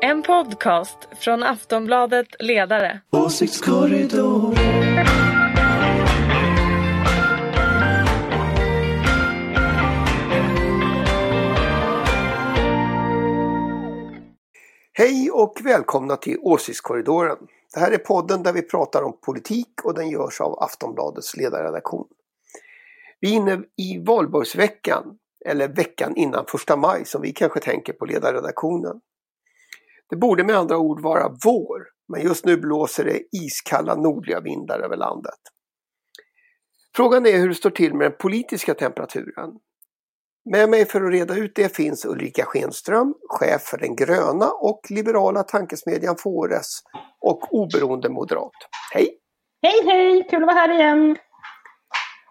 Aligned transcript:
En 0.00 0.22
podcast 0.22 0.98
från 1.20 1.42
Aftonbladet 1.42 2.26
Ledare. 2.38 3.00
Åsiktskorridor. 3.10 4.54
Hej 14.92 15.30
och 15.30 15.60
välkomna 15.64 16.16
till 16.16 16.38
Åsiktskorridoren. 16.42 17.36
Det 17.74 17.80
här 17.80 17.92
är 17.92 17.98
podden 17.98 18.42
där 18.42 18.52
vi 18.52 18.62
pratar 18.62 19.02
om 19.02 19.18
politik 19.26 19.84
och 19.84 19.94
den 19.94 20.08
görs 20.08 20.40
av 20.40 20.62
Aftonbladets 20.62 21.36
ledarredaktion. 21.36 22.06
Vi 23.20 23.32
är 23.32 23.36
inne 23.36 23.62
i 23.76 24.04
valborgsveckan, 24.06 25.04
eller 25.46 25.68
veckan 25.68 26.16
innan 26.16 26.44
första 26.48 26.76
maj 26.76 27.04
som 27.04 27.22
vi 27.22 27.32
kanske 27.32 27.60
tänker 27.60 27.92
på 27.92 28.04
ledarredaktionen. 28.04 29.00
Det 30.10 30.16
borde 30.16 30.44
med 30.44 30.56
andra 30.56 30.78
ord 30.78 31.00
vara 31.02 31.28
vår, 31.44 31.82
men 32.08 32.22
just 32.22 32.44
nu 32.44 32.56
blåser 32.56 33.04
det 33.04 33.36
iskalla 33.36 33.94
nordliga 33.94 34.40
vindar 34.40 34.80
över 34.80 34.96
landet. 34.96 35.38
Frågan 36.96 37.26
är 37.26 37.38
hur 37.38 37.48
det 37.48 37.54
står 37.54 37.70
till 37.70 37.94
med 37.94 38.10
den 38.10 38.18
politiska 38.18 38.74
temperaturen. 38.74 39.50
Med 40.50 40.68
mig 40.68 40.84
för 40.84 41.04
att 41.04 41.12
reda 41.12 41.36
ut 41.36 41.52
det 41.54 41.76
finns 41.76 42.04
Ulrika 42.04 42.44
Schenström, 42.44 43.14
chef 43.28 43.62
för 43.62 43.78
den 43.78 43.96
gröna 43.96 44.50
och 44.50 44.80
liberala 44.90 45.42
tankesmedjan 45.42 46.16
Fores 46.16 46.80
och 47.20 47.54
oberoende 47.54 48.08
moderat. 48.08 48.52
Hej! 48.92 49.18
Hej 49.62 49.84
hej, 49.84 50.26
kul 50.30 50.42
att 50.42 50.46
vara 50.46 50.56
här 50.56 50.74
igen! 50.74 51.16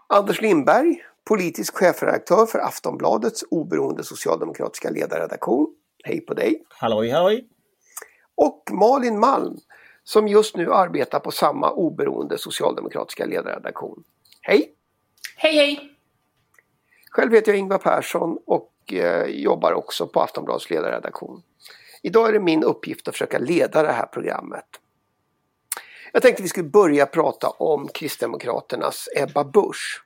Anders 0.09 0.41
Lindberg, 0.41 1.01
politisk 1.27 1.77
chefredaktör 1.77 2.45
för 2.45 2.59
Aftonbladets 2.59 3.43
oberoende 3.51 4.03
socialdemokratiska 4.03 4.89
ledarredaktion. 4.89 5.67
Hej 6.03 6.21
på 6.21 6.33
dig! 6.33 6.63
Halloj 6.69 7.09
halloj! 7.09 7.56
Och 8.37 8.63
Malin 8.71 9.19
Malm 9.19 9.57
som 10.03 10.27
just 10.27 10.55
nu 10.55 10.73
arbetar 10.73 11.19
på 11.19 11.31
samma 11.31 11.71
oberoende 11.71 12.37
socialdemokratiska 12.37 13.25
ledarredaktion. 13.25 14.03
Hej! 14.41 14.73
Hej 15.35 15.55
hej! 15.55 15.91
Själv 17.09 17.33
heter 17.33 17.51
jag 17.51 17.59
Ingvar 17.59 17.77
Persson 17.77 18.39
och 18.45 18.73
eh, 18.93 19.25
jobbar 19.25 19.73
också 19.73 20.07
på 20.07 20.21
Aftonbladets 20.21 20.69
ledarredaktion. 20.69 21.41
Idag 22.01 22.29
är 22.29 22.33
det 22.33 22.39
min 22.39 22.63
uppgift 22.63 23.07
att 23.07 23.15
försöka 23.15 23.39
leda 23.39 23.83
det 23.83 23.91
här 23.91 24.05
programmet. 24.05 24.65
Jag 26.13 26.21
tänkte 26.21 26.43
vi 26.43 26.49
skulle 26.49 26.69
börja 26.69 27.05
prata 27.05 27.49
om 27.49 27.87
Kristdemokraternas 27.87 29.09
Ebba 29.15 29.43
Busch. 29.43 30.03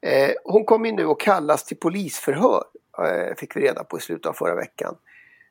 Eh, 0.00 0.30
hon 0.44 0.64
kommer 0.64 0.92
nu 0.92 1.06
att 1.06 1.20
kallas 1.20 1.64
till 1.64 1.76
polisförhör, 1.76 2.64
eh, 2.98 3.34
fick 3.36 3.56
vi 3.56 3.60
reda 3.60 3.84
på 3.84 3.98
i 3.98 4.00
slutet 4.00 4.26
av 4.26 4.32
förra 4.32 4.54
veckan. 4.54 4.96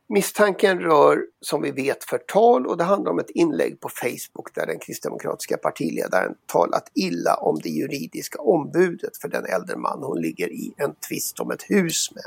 Misstanken 0.08 0.80
rör 0.80 1.26
som 1.42 1.62
vi 1.62 1.72
vet 1.72 2.04
förtal 2.04 2.68
och 2.68 2.78
det 2.78 2.84
handlar 2.84 3.12
om 3.12 3.20
ett 3.20 3.30
inlägg 3.30 3.80
på 3.80 3.90
Facebook 3.90 4.56
där 4.56 4.66
den 4.66 4.80
kristdemokratiska 4.80 5.58
partiledaren 5.58 6.36
talat 6.46 6.92
illa 6.94 7.36
om 7.36 7.60
det 7.64 7.70
juridiska 7.70 8.42
ombudet 8.42 9.18
för 9.18 9.28
den 9.28 9.46
äldre 9.46 9.78
man 9.78 10.04
hon 10.04 10.22
ligger 10.22 10.52
i 10.52 10.74
en 10.78 10.96
tvist 10.96 11.40
om 11.40 11.52
ett 11.52 11.64
hus 11.70 12.12
med. 12.16 12.24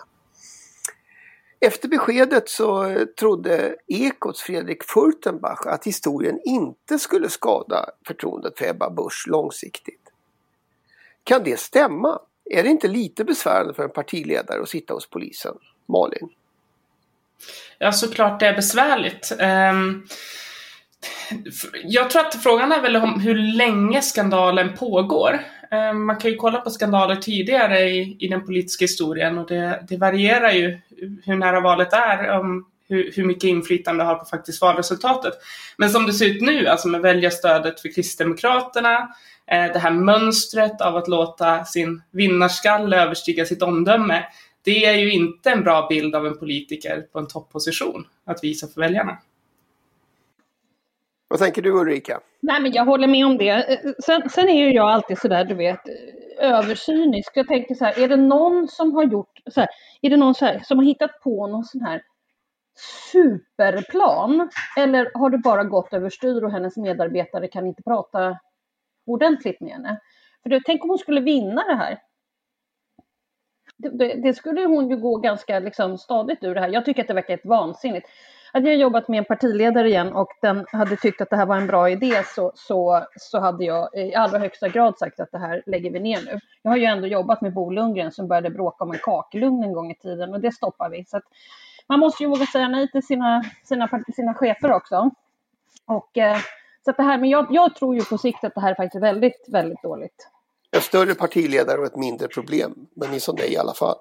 Efter 1.60 1.88
beskedet 1.88 2.48
så 2.48 2.96
trodde 3.18 3.76
Ekots 3.86 4.42
Fredrik 4.42 4.84
Furtenbach 4.84 5.66
att 5.66 5.84
historien 5.84 6.40
inte 6.44 6.98
skulle 6.98 7.28
skada 7.28 7.90
förtroendet 8.06 8.58
för 8.58 8.66
Ebba 8.66 8.90
Busch 8.90 9.24
långsiktigt. 9.28 10.12
Kan 11.24 11.44
det 11.44 11.60
stämma? 11.60 12.18
Är 12.50 12.62
det 12.62 12.68
inte 12.68 12.88
lite 12.88 13.24
besvärande 13.24 13.74
för 13.74 13.84
en 13.84 13.90
partiledare 13.90 14.62
att 14.62 14.68
sitta 14.68 14.94
hos 14.94 15.10
polisen? 15.10 15.54
Malin? 15.86 16.28
Ja, 17.78 17.92
såklart 17.92 18.40
det 18.40 18.46
är 18.46 18.54
besvärligt. 18.54 19.32
Ehm, 19.38 20.06
jag 21.84 22.10
tror 22.10 22.26
att 22.26 22.42
frågan 22.42 22.72
är 22.72 22.80
väl 22.80 22.96
om 22.96 23.20
hur 23.20 23.34
länge 23.34 24.02
skandalen 24.02 24.76
pågår. 24.76 25.40
Ehm, 25.70 26.06
man 26.06 26.16
kan 26.16 26.30
ju 26.30 26.36
kolla 26.36 26.60
på 26.60 26.70
skandaler 26.70 27.16
tidigare 27.16 27.80
i, 27.80 28.16
i 28.20 28.28
den 28.28 28.46
politiska 28.46 28.84
historien 28.84 29.38
och 29.38 29.48
det, 29.48 29.84
det 29.88 29.96
varierar 29.96 30.50
ju 30.50 30.78
hur 31.24 31.36
nära 31.36 31.60
valet 31.60 31.92
är, 31.92 32.38
om 32.38 32.66
hur, 32.88 33.12
hur 33.16 33.24
mycket 33.24 33.44
inflytande 33.44 34.04
det 34.04 34.06
har 34.06 34.14
på 34.14 34.24
faktiskt 34.24 34.60
valresultatet. 34.60 35.32
Men 35.76 35.90
som 35.90 36.06
det 36.06 36.12
ser 36.12 36.26
ut 36.26 36.42
nu, 36.42 36.66
alltså 36.66 36.88
med 36.88 37.00
väljarstödet 37.00 37.80
för 37.80 37.94
Kristdemokraterna, 37.94 39.08
eh, 39.50 39.72
det 39.72 39.78
här 39.78 39.90
mönstret 39.90 40.80
av 40.80 40.96
att 40.96 41.08
låta 41.08 41.64
sin 41.64 42.02
vinnarskalle 42.10 43.02
överstiga 43.02 43.46
sitt 43.46 43.62
omdöme, 43.62 44.24
det 44.64 44.84
är 44.84 44.94
ju 44.94 45.12
inte 45.12 45.50
en 45.50 45.62
bra 45.62 45.86
bild 45.88 46.14
av 46.14 46.26
en 46.26 46.38
politiker 46.38 47.00
på 47.12 47.18
en 47.18 47.26
topposition 47.26 48.06
att 48.24 48.44
visa 48.44 48.66
för 48.66 48.80
väljarna. 48.80 49.18
Vad 51.28 51.38
tänker 51.38 51.62
du 51.62 51.70
Ulrika? 51.70 52.20
Nej 52.40 52.62
men 52.62 52.72
jag 52.72 52.84
håller 52.84 53.08
med 53.08 53.26
om 53.26 53.38
det. 53.38 53.80
Sen, 54.04 54.28
sen 54.30 54.48
är 54.48 54.66
ju 54.66 54.72
jag 54.72 54.90
alltid 54.90 55.18
sådär 55.18 55.44
du 55.44 55.54
vet 55.54 55.80
översynisk. 56.38 57.32
Jag 57.34 57.48
tänker 57.48 57.74
så 57.74 57.84
här, 57.84 58.02
är 58.02 58.08
det 58.08 58.16
någon 58.16 58.68
som 58.68 58.94
har 58.94 59.04
gjort 59.04 59.40
så 59.50 59.60
här, 59.60 59.68
är 60.02 60.10
det 60.10 60.16
någon 60.16 60.34
så 60.34 60.44
här, 60.44 60.60
som 60.64 60.78
har 60.78 60.84
hittat 60.84 61.20
på 61.22 61.46
någon 61.46 61.64
sån 61.64 61.80
här 61.80 62.02
superplan? 63.12 64.50
Eller 64.76 65.10
har 65.14 65.30
det 65.30 65.38
bara 65.38 65.64
gått 65.64 65.92
överstyr 65.92 66.44
och 66.44 66.52
hennes 66.52 66.76
medarbetare 66.76 67.48
kan 67.48 67.66
inte 67.66 67.82
prata 67.82 68.38
ordentligt 69.06 69.60
med 69.60 69.70
henne? 69.70 70.00
För 70.42 70.50
det, 70.50 70.60
tänk 70.66 70.84
om 70.84 70.90
hon 70.90 70.98
skulle 70.98 71.20
vinna 71.20 71.64
det 71.64 71.74
här 71.76 71.98
det, 73.78 74.14
det, 74.14 74.34
skulle 74.34 74.64
hon 74.64 74.90
ju 74.90 74.96
gå 74.96 75.16
ganska 75.16 75.58
liksom, 75.58 75.98
stadigt 75.98 76.44
ur 76.44 76.54
det 76.54 76.60
här. 76.60 76.68
Jag 76.68 76.84
tycker 76.84 77.02
att 77.02 77.08
det 77.08 77.14
verkar 77.14 77.28
helt 77.28 77.44
vansinnigt. 77.44 78.08
Hade 78.52 78.68
jag 78.68 78.76
jobbat 78.76 79.08
med 79.08 79.18
en 79.18 79.24
partiledare 79.24 79.88
igen 79.88 80.12
och 80.12 80.28
den 80.42 80.66
hade 80.72 80.96
tyckt 80.96 81.20
att 81.20 81.30
det 81.30 81.36
här 81.36 81.46
var 81.46 81.56
en 81.56 81.66
bra 81.66 81.90
idé 81.90 82.22
så, 82.34 82.52
så, 82.54 83.04
så 83.16 83.40
hade 83.40 83.64
jag 83.64 83.88
i 83.94 84.14
allra 84.14 84.38
högsta 84.38 84.68
grad 84.68 84.98
sagt 84.98 85.20
att 85.20 85.32
det 85.32 85.38
här 85.38 85.62
lägger 85.66 85.90
vi 85.90 86.00
ner 86.00 86.20
nu. 86.24 86.38
Jag 86.62 86.70
har 86.70 86.76
ju 86.76 86.84
ändå 86.84 87.06
jobbat 87.06 87.40
med 87.40 87.54
Bo 87.54 87.70
Lundgren 87.70 88.12
som 88.12 88.28
började 88.28 88.50
bråka 88.50 88.84
om 88.84 88.90
en 88.90 88.98
kakelugn 88.98 89.62
en 89.62 89.72
gång 89.72 89.90
i 89.90 89.94
tiden 89.94 90.34
och 90.34 90.40
det 90.40 90.52
stoppar 90.52 90.90
vi. 90.90 91.04
Så 91.04 91.20
man 91.88 92.00
måste 92.00 92.22
ju 92.22 92.28
våga 92.28 92.46
säga 92.46 92.68
nej 92.68 92.90
till 92.90 93.06
sina, 93.06 93.44
sina, 93.64 93.88
sina 94.14 94.34
chefer 94.34 94.72
också. 94.72 95.10
Och, 95.86 96.18
eh, 96.18 96.38
så 96.84 96.92
det 96.92 97.02
här, 97.02 97.18
men 97.18 97.30
jag, 97.30 97.46
jag 97.50 97.74
tror 97.74 97.94
ju 97.94 98.04
på 98.04 98.18
sikt 98.18 98.44
att 98.44 98.54
det 98.54 98.60
här 98.60 98.70
är 98.70 98.74
faktiskt 98.74 99.02
väldigt, 99.02 99.46
väldigt 99.48 99.82
dåligt. 99.82 100.28
En 100.70 100.80
större 100.80 101.14
partiledare 101.14 101.78
och 101.78 101.86
ett 101.86 101.96
mindre 101.96 102.28
problem. 102.28 102.86
Men 102.94 103.10
ni 103.10 103.20
sa 103.20 103.32
nej 103.32 103.52
i 103.52 103.56
alla 103.56 103.74
fall. 103.74 103.98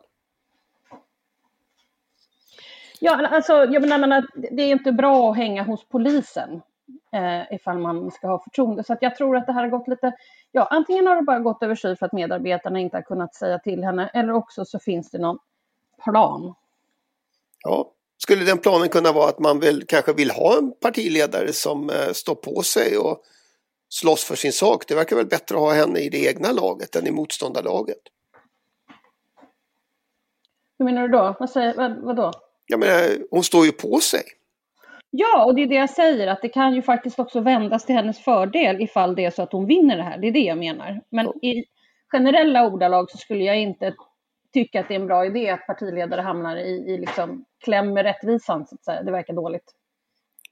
Ja, 3.00 3.28
alltså 3.28 3.54
jag 3.54 3.90
menar, 3.90 4.28
det 4.52 4.64
är 4.64 4.72
inte 4.72 4.92
bra 4.92 5.32
att 5.32 5.38
hänga 5.38 5.64
hos 5.64 5.88
polisen 5.90 6.62
eh, 7.14 7.56
ifall 7.56 7.78
man 7.78 8.12
ska 8.12 8.28
ha 8.28 8.44
förtroende. 8.44 8.84
Så 8.84 8.94
att 8.94 9.02
jag 9.02 9.16
tror 9.16 9.38
att 9.38 9.46
det 9.46 9.54
här 9.54 9.62
har 9.62 9.70
gått 9.70 9.88
lite, 9.88 10.14
ja 10.52 10.68
antingen 10.72 11.08
har 11.08 11.16
det 11.16 11.22
bara 11.22 11.40
gått 11.40 11.64
överstyr 11.64 11.96
för 11.96 12.06
att 12.06 12.14
medarbetarna 12.14 12.80
inte 12.80 12.98
har 12.98 13.02
kunnat 13.02 13.36
säga 13.36 13.60
till 13.60 13.84
henne 13.84 14.10
eller 14.14 14.34
också 14.34 14.66
så 14.66 14.80
finns 14.80 15.12
det 15.12 15.18
någon 15.18 15.38
plan. 16.04 16.54
Ja, 17.64 17.92
skulle 18.18 18.46
den 18.46 18.58
planen 18.58 18.90
kunna 18.90 19.12
vara 19.12 19.30
att 19.30 19.40
man 19.40 19.60
väl 19.60 19.84
kanske 19.88 20.14
vill 20.14 20.32
ha 20.32 20.58
en 20.58 20.72
partiledare 20.72 21.54
som 21.54 21.90
eh, 21.90 22.12
står 22.14 22.36
på 22.36 22.62
sig 22.62 22.98
och 22.98 23.24
slåss 23.90 24.24
för 24.24 24.36
sin 24.36 24.54
sak. 24.54 24.88
Det 24.88 24.96
verkar 24.96 25.16
väl 25.16 25.26
bättre 25.26 25.56
att 25.56 25.62
ha 25.62 25.74
henne 25.74 26.00
i 26.00 26.10
det 26.10 26.26
egna 26.26 26.52
laget 26.52 26.96
än 26.96 27.08
i 27.08 27.12
motståndarlaget. 27.12 28.02
Hur 30.80 30.86
menar 30.86 31.02
du 31.02 31.08
då? 31.08 31.36
Vad, 31.40 31.50
säger, 31.50 31.74
vad, 31.74 31.98
vad 32.02 32.16
då? 32.16 32.32
Jag 32.66 32.80
menar, 32.80 33.18
hon 33.32 33.44
står 33.44 33.66
ju 33.66 33.72
på 33.72 34.00
sig. 34.00 34.24
Ja, 35.10 35.46
och 35.46 35.56
det 35.56 35.62
är 35.62 35.68
det 35.68 35.76
jag 35.76 35.90
säger, 35.90 36.28
att 36.28 36.42
det 36.42 36.50
kan 36.50 36.74
ju 36.74 36.82
faktiskt 36.82 37.20
också 37.20 37.40
vändas 37.40 37.86
till 37.86 37.96
hennes 37.96 38.20
fördel 38.20 38.82
ifall 38.82 39.16
det 39.16 39.26
är 39.26 39.32
så 39.32 39.42
att 39.42 39.52
hon 39.52 39.66
vinner 39.66 39.98
det 39.98 40.04
här. 40.04 40.18
Det 40.18 40.28
är 40.28 40.32
det 40.32 40.40
jag 40.40 40.58
menar. 40.58 41.02
Men 41.10 41.26
ja. 41.26 41.50
i 41.50 41.66
generella 42.12 42.68
ordalag 42.68 43.12
så 43.12 43.18
skulle 43.18 43.44
jag 43.44 43.60
inte 43.60 43.96
tycka 44.54 44.80
att 44.80 44.88
det 44.88 44.94
är 44.94 45.00
en 45.00 45.08
bra 45.08 45.26
idé 45.26 45.50
att 45.50 45.68
partiledare 45.68 46.22
hamnar 46.22 46.58
i, 46.58 46.70
i 46.70 46.98
liksom 46.98 47.46
kläm 47.64 47.94
med 47.94 48.04
rättvisan, 48.04 48.68
så 48.68 48.76
att 48.76 48.84
säga. 48.84 49.04
Det 49.04 49.12
verkar 49.12 49.34
dåligt. 49.34 49.74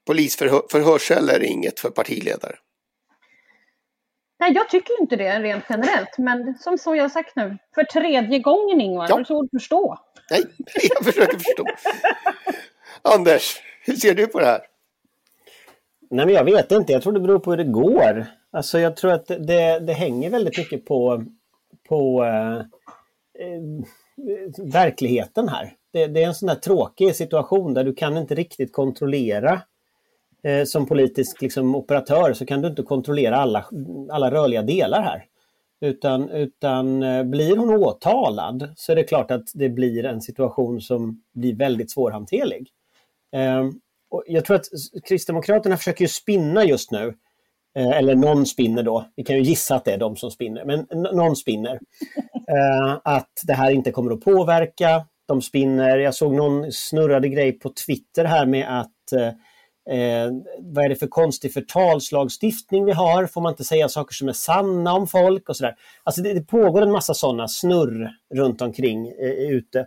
Polisförhörsceller 0.06 1.34
är 1.34 1.44
inget 1.44 1.80
för 1.80 1.90
partiledare. 1.90 2.56
Nej, 4.38 4.52
jag 4.52 4.68
tycker 4.68 5.00
inte 5.00 5.16
det 5.16 5.40
rent 5.40 5.64
generellt, 5.68 6.18
men 6.18 6.58
som 6.58 6.78
så 6.78 6.96
jag 6.96 7.04
har 7.04 7.08
sagt 7.08 7.36
nu, 7.36 7.58
för 7.74 7.84
tredje 7.84 8.38
gången 8.38 8.80
Ingvar, 8.80 9.06
ja. 9.08 9.24
svårt 9.24 9.44
att 9.44 9.60
förstå? 9.60 9.98
Nej, 10.30 10.42
jag 10.94 11.04
försöker 11.04 11.38
förstå. 11.38 11.64
Anders, 13.02 13.60
hur 13.84 13.94
ser 13.94 14.14
du 14.14 14.26
på 14.26 14.40
det 14.40 14.46
här? 14.46 14.60
Nej, 16.10 16.26
men 16.26 16.34
jag 16.34 16.44
vet 16.44 16.72
inte, 16.72 16.92
jag 16.92 17.02
tror 17.02 17.12
det 17.12 17.20
beror 17.20 17.38
på 17.38 17.50
hur 17.50 17.56
det 17.58 17.64
går. 17.64 18.26
Alltså 18.50 18.78
jag 18.78 18.96
tror 18.96 19.12
att 19.12 19.26
det, 19.26 19.78
det 19.78 19.92
hänger 19.92 20.30
väldigt 20.30 20.58
mycket 20.58 20.84
på, 20.84 21.24
på 21.88 22.24
eh, 22.24 22.56
eh, 23.46 23.62
verkligheten 24.58 25.48
här. 25.48 25.72
Det, 25.92 26.06
det, 26.06 26.22
är 26.22 26.26
en 26.26 26.34
sån 26.34 26.48
här 26.48 26.56
tråkig 26.56 27.16
situation 27.16 27.74
där 27.74 27.84
du 27.84 27.94
kan 27.94 28.16
inte 28.16 28.34
riktigt 28.34 28.72
kontrollera 28.72 29.60
eh, 30.46 30.64
som 30.64 30.86
politisk 30.86 31.42
liksom, 31.42 31.74
operatör 31.74 32.32
så 32.32 32.46
kan 32.46 32.62
du 32.62 32.68
inte 32.68 32.82
kontrollera 32.82 33.36
alla, 33.36 33.64
alla 34.10 34.30
rörliga 34.30 34.62
delar 34.62 35.02
här. 35.02 35.24
Utan, 35.80 36.30
utan 36.30 37.02
eh, 37.02 37.24
blir 37.24 37.56
hon 37.56 37.70
åtalad 37.70 38.72
så 38.76 38.92
är 38.92 38.96
det 38.96 39.04
klart 39.04 39.30
att 39.30 39.44
det 39.54 39.68
blir 39.68 40.04
en 40.04 40.20
situation 40.20 40.80
som 40.80 41.22
blir 41.34 41.56
väldigt 41.56 41.90
svårhanterlig. 41.90 42.68
Eh, 43.36 43.64
och 44.10 44.24
jag 44.26 44.44
tror 44.44 44.56
att 44.56 44.66
Kristdemokraterna 45.08 45.76
försöker 45.76 46.04
ju 46.04 46.08
spinna 46.08 46.64
just 46.64 46.90
nu, 46.90 47.14
eh, 47.78 47.90
eller 47.90 48.14
någon 48.14 48.46
spinner 48.46 48.82
då, 48.82 49.06
vi 49.16 49.24
kan 49.24 49.36
ju 49.36 49.42
gissa 49.42 49.74
att 49.74 49.84
det 49.84 49.92
är 49.92 49.98
de 49.98 50.16
som 50.16 50.30
spinner, 50.30 50.64
men 50.64 50.86
någon 51.14 51.36
spinner, 51.36 51.80
eh, 52.48 53.00
att 53.04 53.32
det 53.46 53.52
här 53.52 53.70
inte 53.70 53.90
kommer 53.90 54.12
att 54.12 54.20
påverka. 54.20 55.06
De 55.28 55.42
spinner, 55.42 55.98
jag 55.98 56.14
såg 56.14 56.34
någon 56.34 56.72
snurrade 56.72 57.28
grej 57.28 57.52
på 57.52 57.72
Twitter 57.86 58.24
här 58.24 58.46
med 58.46 58.80
att 58.80 59.12
eh, 59.12 59.30
eh, 59.90 60.32
vad 60.58 60.84
är 60.84 60.88
det 60.88 60.96
för 60.96 61.06
konstig 61.06 61.52
förtalslagstiftning 61.52 62.84
vi 62.84 62.92
har? 62.92 63.26
Får 63.26 63.40
man 63.40 63.52
inte 63.52 63.64
säga 63.64 63.88
saker 63.88 64.14
som 64.14 64.28
är 64.28 64.32
sanna 64.32 64.92
om 64.92 65.06
folk 65.06 65.48
och 65.48 65.56
sådär? 65.56 65.74
Alltså 66.04 66.22
det, 66.22 66.34
det 66.34 66.46
pågår 66.46 66.82
en 66.82 66.92
massa 66.92 67.14
sådana 67.14 67.48
snurr 67.48 68.10
runt 68.34 68.62
omkring 68.62 69.08
eh, 69.08 69.30
ute. 69.30 69.86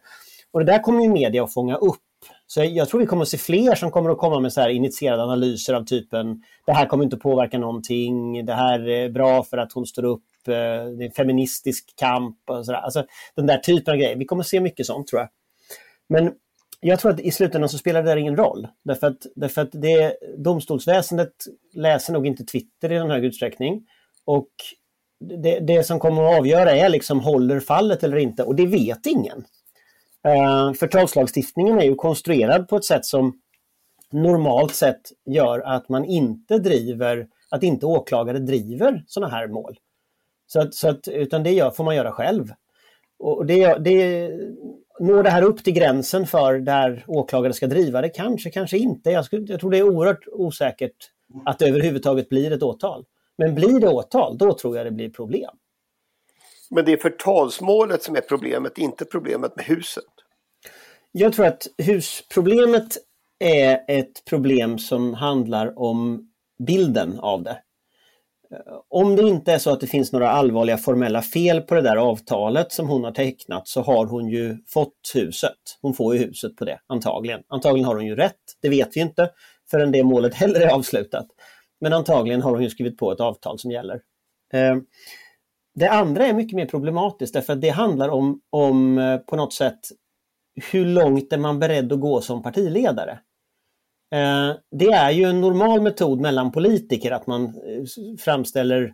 Och 0.51 0.59
det 0.59 0.71
där 0.71 0.79
kommer 0.79 1.03
ju 1.03 1.09
media 1.09 1.43
att 1.43 1.53
fånga 1.53 1.75
upp. 1.75 1.99
Så 2.47 2.59
jag, 2.59 2.67
jag 2.67 2.89
tror 2.89 2.99
vi 2.99 3.05
kommer 3.05 3.21
att 3.21 3.29
se 3.29 3.37
fler 3.37 3.75
som 3.75 3.91
kommer 3.91 4.09
att 4.09 4.17
komma 4.17 4.39
med 4.39 4.53
så 4.53 4.61
här 4.61 4.69
initierade 4.69 5.23
analyser 5.23 5.73
av 5.73 5.85
typen 5.85 6.41
det 6.69 6.73
här 6.73 6.85
kommer 6.85 7.03
inte 7.03 7.15
att 7.15 7.21
påverka 7.21 7.57
någonting, 7.57 8.45
det 8.45 8.53
här 8.53 8.89
är 8.89 9.09
bra 9.09 9.43
för 9.43 9.57
att 9.57 9.73
hon 9.73 9.85
står 9.85 10.05
upp, 10.05 10.47
eh, 10.47 10.53
det 10.53 11.03
är 11.03 11.05
en 11.05 11.11
feministisk 11.11 11.95
kamp 11.95 12.37
och 12.49 12.65
sådär. 12.65 12.79
Alltså 12.79 13.05
den 13.35 13.45
där 13.45 13.57
typen 13.57 13.91
av 13.91 13.97
grejer. 13.97 14.15
Vi 14.15 14.25
kommer 14.25 14.43
att 14.43 14.47
se 14.47 14.59
mycket 14.59 14.85
sånt 14.85 15.07
tror 15.07 15.21
jag. 15.21 15.29
Men 16.09 16.33
jag 16.79 16.99
tror 16.99 17.11
att 17.11 17.19
i 17.19 17.31
slutändan 17.31 17.69
så 17.69 17.77
spelar 17.77 18.03
det 18.03 18.09
där 18.09 18.17
ingen 18.17 18.37
roll. 18.37 18.67
Därför 18.83 19.07
att, 19.07 19.25
därför 19.35 19.61
att 19.61 19.69
det, 19.71 20.17
domstolsväsendet 20.37 21.33
läser 21.73 22.13
nog 22.13 22.27
inte 22.27 22.43
Twitter 22.43 22.91
i 22.91 22.99
någon 22.99 23.11
hög 23.11 23.25
utsträckning. 23.25 23.87
Och 24.25 24.49
det, 25.19 25.59
det 25.59 25.83
som 25.83 25.99
kommer 25.99 26.23
att 26.23 26.39
avgöra 26.39 26.71
är 26.71 26.89
liksom 26.89 27.19
håller 27.19 27.59
fallet 27.59 28.03
eller 28.03 28.17
inte 28.17 28.43
och 28.43 28.55
det 28.55 28.65
vet 28.65 29.05
ingen. 29.05 29.45
Eh, 30.23 30.67
uh, 30.67 30.73
förtalslagstiftningen 30.73 31.79
är 31.79 31.83
ju 31.83 31.95
konstruerad 31.95 32.67
på 32.67 32.75
ett 32.75 32.85
sätt 32.85 33.05
som 33.05 33.41
normalt 34.11 34.75
sett 34.75 35.11
gör 35.25 35.59
att 35.59 35.89
man 35.89 36.05
inte 36.05 36.57
driver, 36.57 37.27
att 37.49 37.63
inte 37.63 37.85
åklagare 37.85 38.39
driver 38.39 39.03
sådana 39.07 39.35
här 39.35 39.47
mål. 39.47 39.79
Så 40.47 40.61
att, 40.61 40.73
så 40.73 40.89
att, 40.89 41.07
utan 41.07 41.43
det 41.43 41.51
gör, 41.51 41.71
får 41.71 41.83
man 41.83 41.95
göra 41.95 42.11
själv. 42.11 42.53
Och 43.19 43.45
det, 43.45 43.77
det, 43.77 44.31
Når 44.99 45.23
det 45.23 45.29
här 45.29 45.43
upp 45.43 45.63
till 45.63 45.73
gränsen 45.73 46.27
för 46.27 46.59
där 46.59 47.03
åklagare 47.07 47.53
ska 47.53 47.67
driva 47.67 48.01
det? 48.01 48.09
Kanske, 48.09 48.49
kanske 48.49 48.77
inte. 48.77 49.09
Jag, 49.09 49.25
skulle, 49.25 49.45
jag 49.51 49.59
tror 49.59 49.71
det 49.71 49.77
är 49.77 49.83
oerhört 49.83 50.27
osäkert 50.31 51.11
att 51.45 51.59
det 51.59 51.67
överhuvudtaget 51.67 52.29
blir 52.29 52.51
ett 52.51 52.63
åtal. 52.63 53.05
Men 53.37 53.55
blir 53.55 53.79
det 53.79 53.87
åtal, 53.87 54.37
då 54.37 54.53
tror 54.53 54.77
jag 54.77 54.85
det 54.85 54.91
blir 54.91 55.09
problem. 55.09 55.51
Men 56.69 56.85
det 56.85 56.91
är 56.91 56.97
förtalsmålet 56.97 58.03
som 58.03 58.15
är 58.15 58.21
problemet, 58.21 58.77
inte 58.77 59.05
problemet 59.05 59.55
med 59.55 59.65
huset? 59.65 60.03
Jag 61.11 61.33
tror 61.33 61.45
att 61.45 61.67
husproblemet 61.77 62.97
är 63.39 63.79
ett 63.87 64.25
problem 64.25 64.79
som 64.79 65.13
handlar 65.13 65.79
om 65.79 66.29
bilden 66.67 67.19
av 67.19 67.43
det. 67.43 67.61
Eh, 68.53 68.73
om 68.89 69.15
det 69.15 69.21
inte 69.21 69.53
är 69.53 69.57
så 69.57 69.71
att 69.71 69.79
det 69.79 69.87
finns 69.87 70.11
några 70.11 70.29
allvarliga 70.29 70.77
formella 70.77 71.21
fel 71.21 71.61
på 71.61 71.75
det 71.75 71.81
där 71.81 71.95
avtalet 71.95 72.71
som 72.71 72.89
hon 72.89 73.03
har 73.03 73.11
tecknat 73.11 73.67
så 73.67 73.81
har 73.81 74.05
hon 74.05 74.29
ju 74.29 74.57
fått 74.67 75.11
huset. 75.13 75.57
Hon 75.81 75.93
får 75.93 76.15
ju 76.15 76.25
huset 76.25 76.55
på 76.55 76.65
det, 76.65 76.79
antagligen. 76.87 77.41
Antagligen 77.47 77.85
har 77.85 77.95
hon 77.95 78.05
ju 78.05 78.15
rätt, 78.15 78.35
det 78.61 78.69
vet 78.69 78.97
vi 78.97 78.99
inte 78.99 79.29
förrän 79.71 79.91
det 79.91 80.03
målet 80.03 80.33
heller 80.33 80.59
är 80.59 80.73
avslutat. 80.73 81.27
Men 81.81 81.93
antagligen 81.93 82.41
har 82.41 82.51
hon 82.51 82.63
ju 82.63 82.69
skrivit 82.69 82.97
på 82.97 83.11
ett 83.11 83.19
avtal 83.19 83.59
som 83.59 83.71
gäller. 83.71 84.01
Eh, 84.53 84.75
det 85.75 85.89
andra 85.89 86.27
är 86.27 86.33
mycket 86.33 86.55
mer 86.55 86.65
problematiskt 86.65 87.33
därför 87.33 87.53
att 87.53 87.61
det 87.61 87.69
handlar 87.69 88.09
om, 88.09 88.41
om 88.49 88.97
eh, 88.97 89.17
på 89.17 89.35
något 89.35 89.53
sätt 89.53 89.79
hur 90.71 90.85
långt 90.85 91.33
är 91.33 91.37
man 91.37 91.59
beredd 91.59 91.93
att 91.93 91.99
gå 91.99 92.21
som 92.21 92.43
partiledare? 92.43 93.19
Eh, 94.11 94.55
det 94.71 94.87
är 94.87 95.11
ju 95.11 95.23
en 95.23 95.41
normal 95.41 95.81
metod 95.81 96.19
mellan 96.19 96.51
politiker 96.51 97.11
att 97.11 97.27
man 97.27 97.45
eh, 97.45 97.83
framställer 98.19 98.93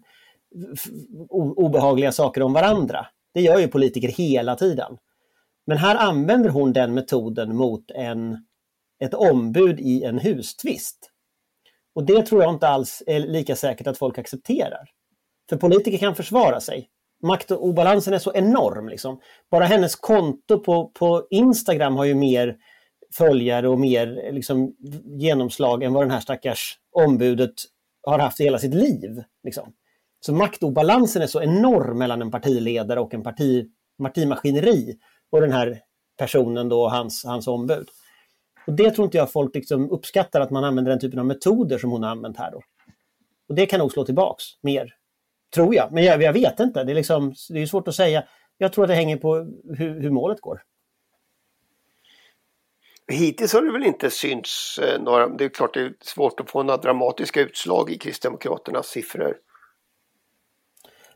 obehagliga 1.30 2.12
saker 2.12 2.42
om 2.44 2.54
varandra. 2.54 3.08
Det 3.34 3.42
gör 3.42 3.60
ju 3.60 3.68
politiker 3.68 4.08
hela 4.08 4.56
tiden. 4.56 4.98
Men 5.68 5.78
här 5.78 5.96
använder 5.96 6.50
hon 6.50 6.74
den 6.74 6.94
metoden 6.94 7.56
mot 7.56 7.92
en, 7.92 8.46
ett 9.00 9.14
ombud 9.14 9.80
i 9.80 10.04
en 10.04 10.20
hustvist. 10.20 11.12
Och 11.96 12.04
det 12.04 12.26
tror 12.26 12.44
jag 12.44 12.54
inte 12.54 12.68
alls 12.68 13.04
är 13.08 13.20
lika 13.20 13.56
säkert 13.56 13.88
att 13.88 13.98
folk 13.98 14.18
accepterar. 14.18 14.90
För 15.50 15.58
politiker 15.58 15.98
kan 15.98 16.16
försvara 16.16 16.60
sig. 16.60 16.90
Maktobalansen 17.24 18.14
är 18.14 18.20
så 18.20 18.34
enorm. 18.34 18.90
Liksom. 18.90 19.20
Bara 19.52 19.66
hennes 19.66 19.96
konto 19.96 20.60
på, 20.60 20.88
på 20.88 21.28
Instagram 21.30 21.96
har 21.96 22.06
ju 22.06 22.16
mer 22.16 22.58
följare 23.18 23.68
och 23.68 23.80
mer 23.80 24.32
liksom, 24.32 24.76
genomslag 25.06 25.84
än 25.84 25.94
vad 25.94 26.04
den 26.04 26.12
här 26.12 26.20
stackars 26.20 26.80
ombudet 26.92 27.54
har 28.04 28.20
haft 28.20 28.40
i 28.40 28.44
hela 28.44 28.58
sitt 28.58 28.74
liv. 28.74 29.24
Liksom. 29.44 29.74
Så 30.20 30.34
maktobalansen 30.34 31.22
är 31.22 31.28
så 31.28 31.42
enorm 31.42 31.98
mellan 31.98 32.22
en 32.22 32.32
partiledare 32.32 33.00
och 33.00 33.14
en 33.14 33.24
parti, 33.24 33.66
partimaskineri 34.04 34.98
och 35.32 35.42
den 35.42 35.52
här 35.52 35.80
personen 36.18 36.70
då, 36.70 36.90
hans, 36.90 37.26
hans 37.26 37.48
ombud. 37.48 37.88
Och 38.68 38.74
Det 38.74 38.92
tror 38.92 39.06
inte 39.06 39.18
jag 39.18 39.32
folk 39.32 39.56
liksom 39.56 39.92
uppskattar 39.92 40.42
att 40.42 40.52
man 40.52 40.64
använder 40.64 40.92
den 40.92 41.00
typen 41.00 41.20
av 41.20 41.26
metoder 41.26 41.78
som 41.78 41.92
hon 41.92 42.04
har 42.04 42.10
använt 42.10 42.38
här. 42.38 42.52
Då. 42.52 42.62
Och 43.50 43.56
Det 43.56 43.66
kan 43.66 43.80
nog 43.80 43.92
slå 43.92 44.06
tillbaks 44.06 44.44
mer, 44.62 44.94
tror 45.56 45.76
jag. 45.76 45.92
Men 45.92 46.04
jag, 46.04 46.24
jag 46.24 46.34
vet 46.34 46.60
inte, 46.60 46.84
det 46.84 46.92
är, 46.92 46.96
liksom, 46.96 47.34
det 47.50 47.62
är 47.62 47.66
svårt 47.66 47.88
att 47.88 47.96
säga. 47.96 48.24
Jag 48.58 48.74
tror 48.74 48.84
att 48.84 48.90
det 48.90 48.96
hänger 48.96 49.18
på 49.18 49.36
hur, 49.78 50.02
hur 50.02 50.12
målet 50.12 50.42
går. 50.42 50.62
Hittills 53.12 53.54
har 53.54 53.62
det 53.62 53.72
väl 53.72 53.84
inte 53.84 54.10
synts 54.10 54.80
eh, 54.80 55.02
några, 55.02 55.28
det 55.28 55.46
är 55.46 55.50
klart 55.50 55.74
det 55.74 55.82
är 55.82 55.94
svårt 56.02 56.40
att 56.40 56.50
få 56.50 56.64
några 56.64 56.78
dramatiska 56.78 57.42
utslag 57.42 57.92
i 57.92 57.98
Kristdemokraternas 57.98 58.88
siffror. 58.88 59.38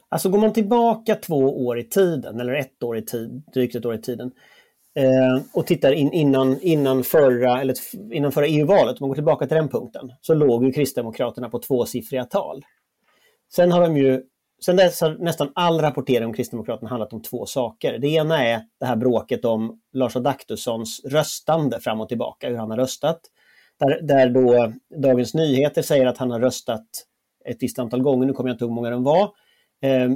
Alltså 0.09 0.30
går 0.30 0.39
man 0.39 0.53
tillbaka 0.53 1.15
två 1.15 1.65
år 1.65 1.80
i 1.80 1.83
tiden, 1.83 2.39
eller 2.39 2.53
ett 2.53 2.83
år 2.83 2.97
i 2.97 3.01
tid, 3.01 3.44
drygt 3.53 3.75
ett 3.75 3.86
år 3.86 3.95
i 3.95 4.01
tiden, 4.01 4.31
eh, 4.95 5.44
och 5.53 5.68
tittar 5.68 5.91
in, 5.91 6.13
innan, 6.13 6.62
innan 6.62 7.03
förra, 7.03 7.62
eller 7.62 7.75
innan 8.13 8.31
förra 8.31 8.47
EU-valet, 8.47 8.91
om 8.91 8.97
man 9.00 9.09
går 9.09 9.15
tillbaka 9.15 9.47
till 9.47 9.57
den 9.57 9.69
punkten, 9.69 10.12
så 10.21 10.33
låg 10.33 10.65
ju 10.65 10.71
Kristdemokraterna 10.71 11.50
på 11.50 11.59
tvåsiffriga 11.59 12.25
tal. 12.25 12.65
Sen 13.56 13.71
har 13.71 13.81
de 13.81 13.97
ju 13.97 14.21
Sen 14.65 14.75
dess 14.75 15.01
har 15.01 15.17
nästan 15.19 15.51
all 15.56 15.81
rapportering 15.81 16.25
om 16.25 16.33
Kristdemokraterna 16.33 16.89
handlat 16.89 17.13
om 17.13 17.21
två 17.21 17.45
saker. 17.45 17.97
Det 18.00 18.07
ena 18.07 18.45
är 18.45 18.61
det 18.79 18.85
här 18.85 18.95
bråket 18.95 19.45
om 19.45 19.79
Lars 19.94 20.15
Adaktussons 20.15 21.01
röstande 21.06 21.79
fram 21.79 22.01
och 22.01 22.09
tillbaka, 22.09 22.50
hur 22.50 22.57
han 22.57 22.69
har 22.69 22.77
röstat. 22.77 23.19
Där, 23.79 24.01
där 24.01 24.29
då 24.29 24.73
Dagens 25.01 25.33
Nyheter 25.33 25.81
säger 25.81 26.05
att 26.05 26.17
han 26.17 26.31
har 26.31 26.39
röstat 26.39 26.86
ett 27.45 27.57
visst 27.60 27.79
antal 27.79 28.01
gånger, 28.01 28.27
nu 28.27 28.34
kommer 28.34 28.50
jag 28.50 28.55
inte 28.55 28.63
ihåg 28.63 28.72
hur 28.72 28.75
många 28.75 28.89
de 28.89 29.03
var, 29.03 29.24
eh, 29.81 30.10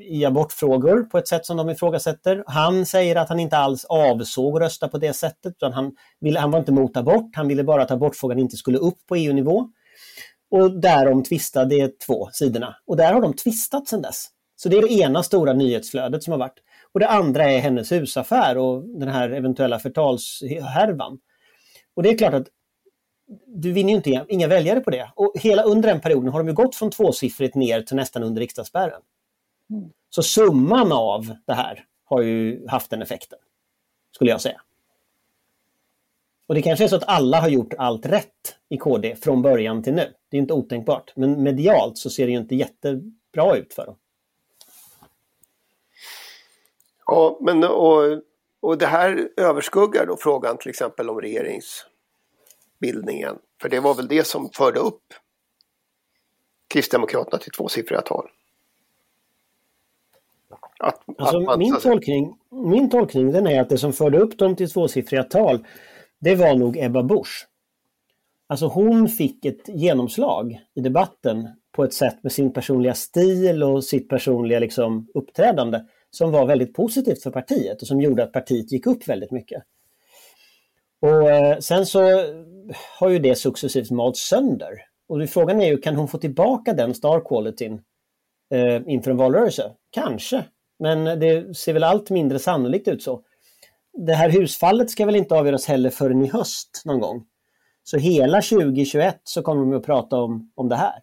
i 0.00 0.24
abortfrågor 0.24 1.02
på 1.02 1.18
ett 1.18 1.28
sätt 1.28 1.46
som 1.46 1.56
de 1.56 1.70
ifrågasätter. 1.70 2.44
Han 2.46 2.86
säger 2.86 3.16
att 3.16 3.28
han 3.28 3.40
inte 3.40 3.56
alls 3.56 3.84
avsåg 3.84 4.56
att 4.56 4.62
rösta 4.62 4.88
på 4.88 4.98
det 4.98 5.12
sättet, 5.12 5.54
utan 5.56 5.72
han, 5.72 5.92
ville, 6.20 6.40
han 6.40 6.50
var 6.50 6.58
inte 6.58 6.72
emot 6.72 6.96
abort, 6.96 7.36
han 7.36 7.48
ville 7.48 7.64
bara 7.64 7.82
att 7.82 7.90
abortfrågan 7.90 8.38
inte 8.38 8.56
skulle 8.56 8.78
upp 8.78 9.06
på 9.08 9.16
EU-nivå. 9.16 9.68
Och 10.50 10.80
därom 10.80 11.22
tvistade 11.22 11.76
de 11.76 11.88
två 11.88 12.28
sidorna. 12.32 12.76
Och 12.86 12.96
där 12.96 13.12
har 13.12 13.20
de 13.20 13.34
tvistat 13.34 13.88
sedan 13.88 14.02
dess. 14.02 14.28
Så 14.56 14.68
det 14.68 14.76
är 14.76 14.82
det 14.82 14.92
ena 14.92 15.22
stora 15.22 15.52
nyhetsflödet 15.52 16.22
som 16.22 16.30
har 16.32 16.38
varit. 16.38 16.58
Och 16.92 17.00
det 17.00 17.08
andra 17.08 17.44
är 17.44 17.58
hennes 17.58 17.92
husaffär 17.92 18.58
och 18.58 18.82
den 18.88 19.08
här 19.08 19.30
eventuella 19.30 19.78
förtalshärvan. 19.78 21.18
Och 21.94 22.02
det 22.02 22.08
är 22.08 22.18
klart 22.18 22.34
att 22.34 22.48
du 23.46 23.72
vinner 23.72 23.90
ju 23.90 23.96
inte 23.96 24.24
inga 24.28 24.46
väljare 24.46 24.80
på 24.80 24.90
det. 24.90 25.12
Och 25.16 25.32
hela 25.34 25.62
under 25.62 25.88
den 25.88 26.00
perioden 26.00 26.32
har 26.32 26.38
de 26.38 26.48
ju 26.48 26.54
gått 26.54 26.74
från 26.74 26.90
tvåsiffrigt 26.90 27.54
ner 27.54 27.82
till 27.82 27.96
nästan 27.96 28.22
under 28.22 28.40
riksdagsspärren. 28.40 29.00
Mm. 29.70 29.90
Så 30.10 30.22
summan 30.22 30.92
av 30.92 31.34
det 31.46 31.54
här 31.54 31.84
har 32.04 32.22
ju 32.22 32.68
haft 32.68 32.90
den 32.90 33.02
effekten, 33.02 33.38
skulle 34.14 34.30
jag 34.30 34.40
säga. 34.40 34.60
Och 36.48 36.54
det 36.54 36.62
kanske 36.62 36.84
är 36.84 36.88
så 36.88 36.96
att 36.96 37.08
alla 37.08 37.40
har 37.40 37.48
gjort 37.48 37.74
allt 37.78 38.06
rätt 38.06 38.56
i 38.68 38.76
KD 38.76 39.16
från 39.16 39.42
början 39.42 39.82
till 39.82 39.94
nu. 39.94 40.14
Det 40.28 40.36
är 40.36 40.38
inte 40.38 40.54
otänkbart. 40.54 41.12
Men 41.16 41.42
medialt 41.42 41.98
så 41.98 42.10
ser 42.10 42.26
det 42.26 42.32
ju 42.32 42.38
inte 42.38 42.54
jättebra 42.54 43.56
ut 43.56 43.74
för 43.74 43.86
dem. 43.86 43.96
Ja, 47.06 47.38
men 47.40 47.64
och, 47.64 48.22
och 48.60 48.78
det 48.78 48.86
här 48.86 49.28
överskuggar 49.36 50.06
då 50.06 50.16
frågan 50.16 50.58
till 50.58 50.70
exempel 50.70 51.10
om 51.10 51.20
regeringsbildningen. 51.20 53.38
För 53.60 53.68
det 53.68 53.80
var 53.80 53.94
väl 53.94 54.08
det 54.08 54.26
som 54.26 54.50
förde 54.50 54.80
upp 54.80 55.02
Kristdemokraterna 56.68 57.38
till 57.38 57.52
tvåsiffriga 57.52 58.00
tal. 58.00 58.30
Att, 60.78 61.02
alltså, 61.18 61.50
att 61.50 61.58
min, 61.58 61.76
tolkning, 61.76 62.38
min 62.50 62.90
tolkning 62.90 63.32
den 63.32 63.46
är 63.46 63.60
att 63.60 63.68
det 63.68 63.78
som 63.78 63.92
förde 63.92 64.18
upp 64.18 64.38
dem 64.38 64.56
till 64.56 64.70
tvåsiffriga 64.70 65.22
tal 65.22 65.66
det 66.20 66.34
var 66.34 66.56
nog 66.56 66.76
Ebba 66.76 67.02
Busch. 67.02 67.46
Alltså 68.46 68.66
hon 68.66 69.08
fick 69.08 69.44
ett 69.44 69.68
genomslag 69.68 70.60
i 70.74 70.80
debatten 70.80 71.48
på 71.72 71.84
ett 71.84 71.94
sätt 71.94 72.22
med 72.22 72.32
sin 72.32 72.52
personliga 72.52 72.94
stil 72.94 73.62
och 73.62 73.84
sitt 73.84 74.08
personliga 74.08 74.58
liksom, 74.58 75.08
uppträdande 75.14 75.80
som 76.10 76.32
var 76.32 76.46
väldigt 76.46 76.74
positivt 76.74 77.22
för 77.22 77.30
partiet 77.30 77.82
och 77.82 77.88
som 77.88 78.00
gjorde 78.00 78.22
att 78.22 78.32
partiet 78.32 78.72
gick 78.72 78.86
upp 78.86 79.08
väldigt 79.08 79.30
mycket. 79.30 79.62
Och 81.00 81.30
eh, 81.30 81.58
sen 81.58 81.86
så 81.86 82.00
har 82.98 83.08
ju 83.08 83.18
det 83.18 83.34
successivt 83.34 83.90
malts 83.90 84.28
sönder. 84.28 84.72
Och 85.08 85.28
frågan 85.28 85.60
är 85.60 85.66
ju, 85.66 85.78
kan 85.78 85.96
hon 85.96 86.08
få 86.08 86.18
tillbaka 86.18 86.72
den 86.72 86.94
star 86.94 87.20
qualityn 87.20 87.80
eh, 88.54 88.82
inför 88.86 89.10
en 89.10 89.16
valrörelse? 89.16 89.72
Kanske, 89.90 90.44
men 90.78 91.04
det 91.04 91.56
ser 91.56 91.72
väl 91.72 91.84
allt 91.84 92.10
mindre 92.10 92.38
sannolikt 92.38 92.88
ut 92.88 93.02
så. 93.02 93.22
Det 94.06 94.14
här 94.14 94.30
husfallet 94.30 94.90
ska 94.90 95.06
väl 95.06 95.16
inte 95.16 95.34
avgöras 95.34 95.66
heller 95.66 95.90
förrän 95.90 96.22
i 96.22 96.30
höst 96.30 96.82
någon 96.84 97.00
gång. 97.00 97.26
Så 97.82 97.98
hela 97.98 98.42
2021 98.42 99.20
så 99.24 99.42
kommer 99.42 99.60
de 99.60 99.76
att 99.76 99.86
prata 99.86 100.16
om, 100.16 100.52
om 100.54 100.68
det 100.68 100.76
här. 100.76 101.00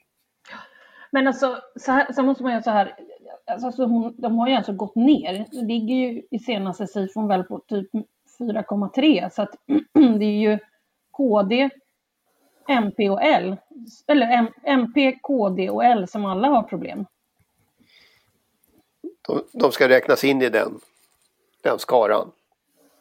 Men 1.12 1.28
alltså, 1.28 1.58
så, 1.76 1.92
här, 1.92 2.14
så 2.14 2.24
måste 2.24 2.44
man 2.44 2.52
göra 2.52 2.64
så 2.64 2.70
här. 2.70 2.96
Alltså, 3.46 3.86
hon, 3.86 4.16
de 4.18 4.38
har 4.40 4.48
ju 4.48 4.56
alltså 4.56 4.74
gått 4.74 4.96
ner. 4.96 5.46
Det 5.52 5.62
ligger 5.62 5.96
ju 5.96 6.24
i 6.32 6.40
senaste 6.40 6.88
sifon 6.88 7.28
väl 7.28 7.44
på 7.44 7.60
typ 7.60 7.90
4,3 8.40 9.30
så 9.30 9.42
att 9.42 9.56
det 10.20 10.26
är 10.26 10.52
ju 10.52 10.60
KD, 11.12 11.70
MP 12.68 13.10
och 13.10 13.24
L, 13.24 13.58
eller 14.08 14.52
MP, 14.64 15.20
KD 15.22 15.70
och 15.70 15.86
L 15.86 16.08
som 16.08 16.26
alla 16.26 16.48
har 16.48 16.64
problem. 16.64 17.06
De, 19.28 19.44
de 19.54 19.72
ska 19.72 19.90
räknas 19.90 20.24
in 20.24 20.42
i 20.42 20.50
den, 20.50 20.80
den 21.64 21.80
skaran? 21.80 22.32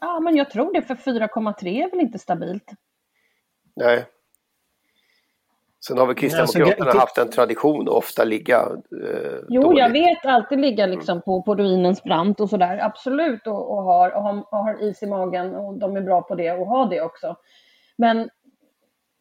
Ja, 0.04 0.20
men 0.20 0.36
jag 0.36 0.50
tror 0.50 0.72
det, 0.72 0.82
för 0.82 0.94
4,3 0.94 1.84
är 1.84 1.90
väl 1.90 2.00
inte 2.00 2.18
stabilt? 2.18 2.70
Nej. 3.76 4.06
Sen 5.86 5.98
har 5.98 6.06
väl 6.06 6.14
Kristdemokraterna 6.14 6.84
alltså, 6.84 6.98
haft 6.98 7.18
en 7.18 7.30
tradition 7.30 7.88
att 7.88 7.94
ofta 7.94 8.24
ligga 8.24 8.60
eh, 9.02 9.38
Jo, 9.48 9.62
dåligt. 9.62 9.78
jag 9.78 9.90
vet 9.90 10.26
alltid 10.26 10.60
ligga 10.60 10.86
liksom 10.86 11.22
på, 11.22 11.42
på 11.42 11.54
ruinens 11.54 12.02
brant 12.02 12.40
och 12.40 12.50
sådär, 12.50 12.78
absolut, 12.78 13.46
och, 13.46 13.72
och, 13.72 13.82
har, 13.82 14.10
och, 14.10 14.22
har, 14.22 14.38
och 14.38 14.58
har 14.58 14.82
is 14.82 15.02
i 15.02 15.06
magen 15.06 15.54
och 15.54 15.78
de 15.78 15.96
är 15.96 16.00
bra 16.00 16.22
på 16.22 16.34
det 16.34 16.52
och 16.52 16.66
har 16.66 16.90
det 16.90 17.00
också. 17.00 17.36
Men 17.96 18.30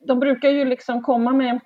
de 0.08 0.20
brukar 0.20 0.50
ju 0.50 0.66
liksom 0.66 1.02
komma 1.02 1.32
med 1.32 1.60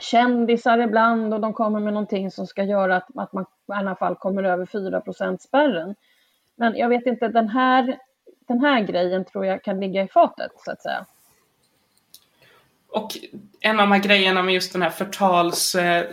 kändisar 0.00 0.78
ibland 0.78 1.34
och 1.34 1.40
de 1.40 1.52
kommer 1.52 1.80
med 1.80 1.92
någonting 1.92 2.30
som 2.30 2.46
ska 2.46 2.64
göra 2.64 2.96
att, 2.96 3.08
att 3.14 3.32
man 3.32 3.42
i 3.42 3.72
alla 3.72 3.96
fall 3.96 4.16
kommer 4.16 4.42
över 4.42 4.66
4 4.66 5.02
spärren. 5.38 5.94
Men 6.56 6.76
jag 6.76 6.88
vet 6.88 7.06
inte, 7.06 7.28
den 7.28 7.48
här, 7.48 7.98
den 8.48 8.60
här 8.60 8.80
grejen 8.80 9.24
tror 9.24 9.46
jag 9.46 9.64
kan 9.64 9.80
ligga 9.80 10.02
i 10.02 10.08
fatet 10.08 10.50
så 10.56 10.70
att 10.70 10.82
säga. 10.82 11.06
Och 12.92 13.10
en 13.60 13.80
av 13.80 13.86
de 13.88 13.92
här 13.92 14.02
grejerna 14.02 14.42
med 14.42 14.54
just 14.54 14.72
den 14.72 14.82
här 14.82 14.90
förtals, 14.90 15.74
eh, 15.74 16.06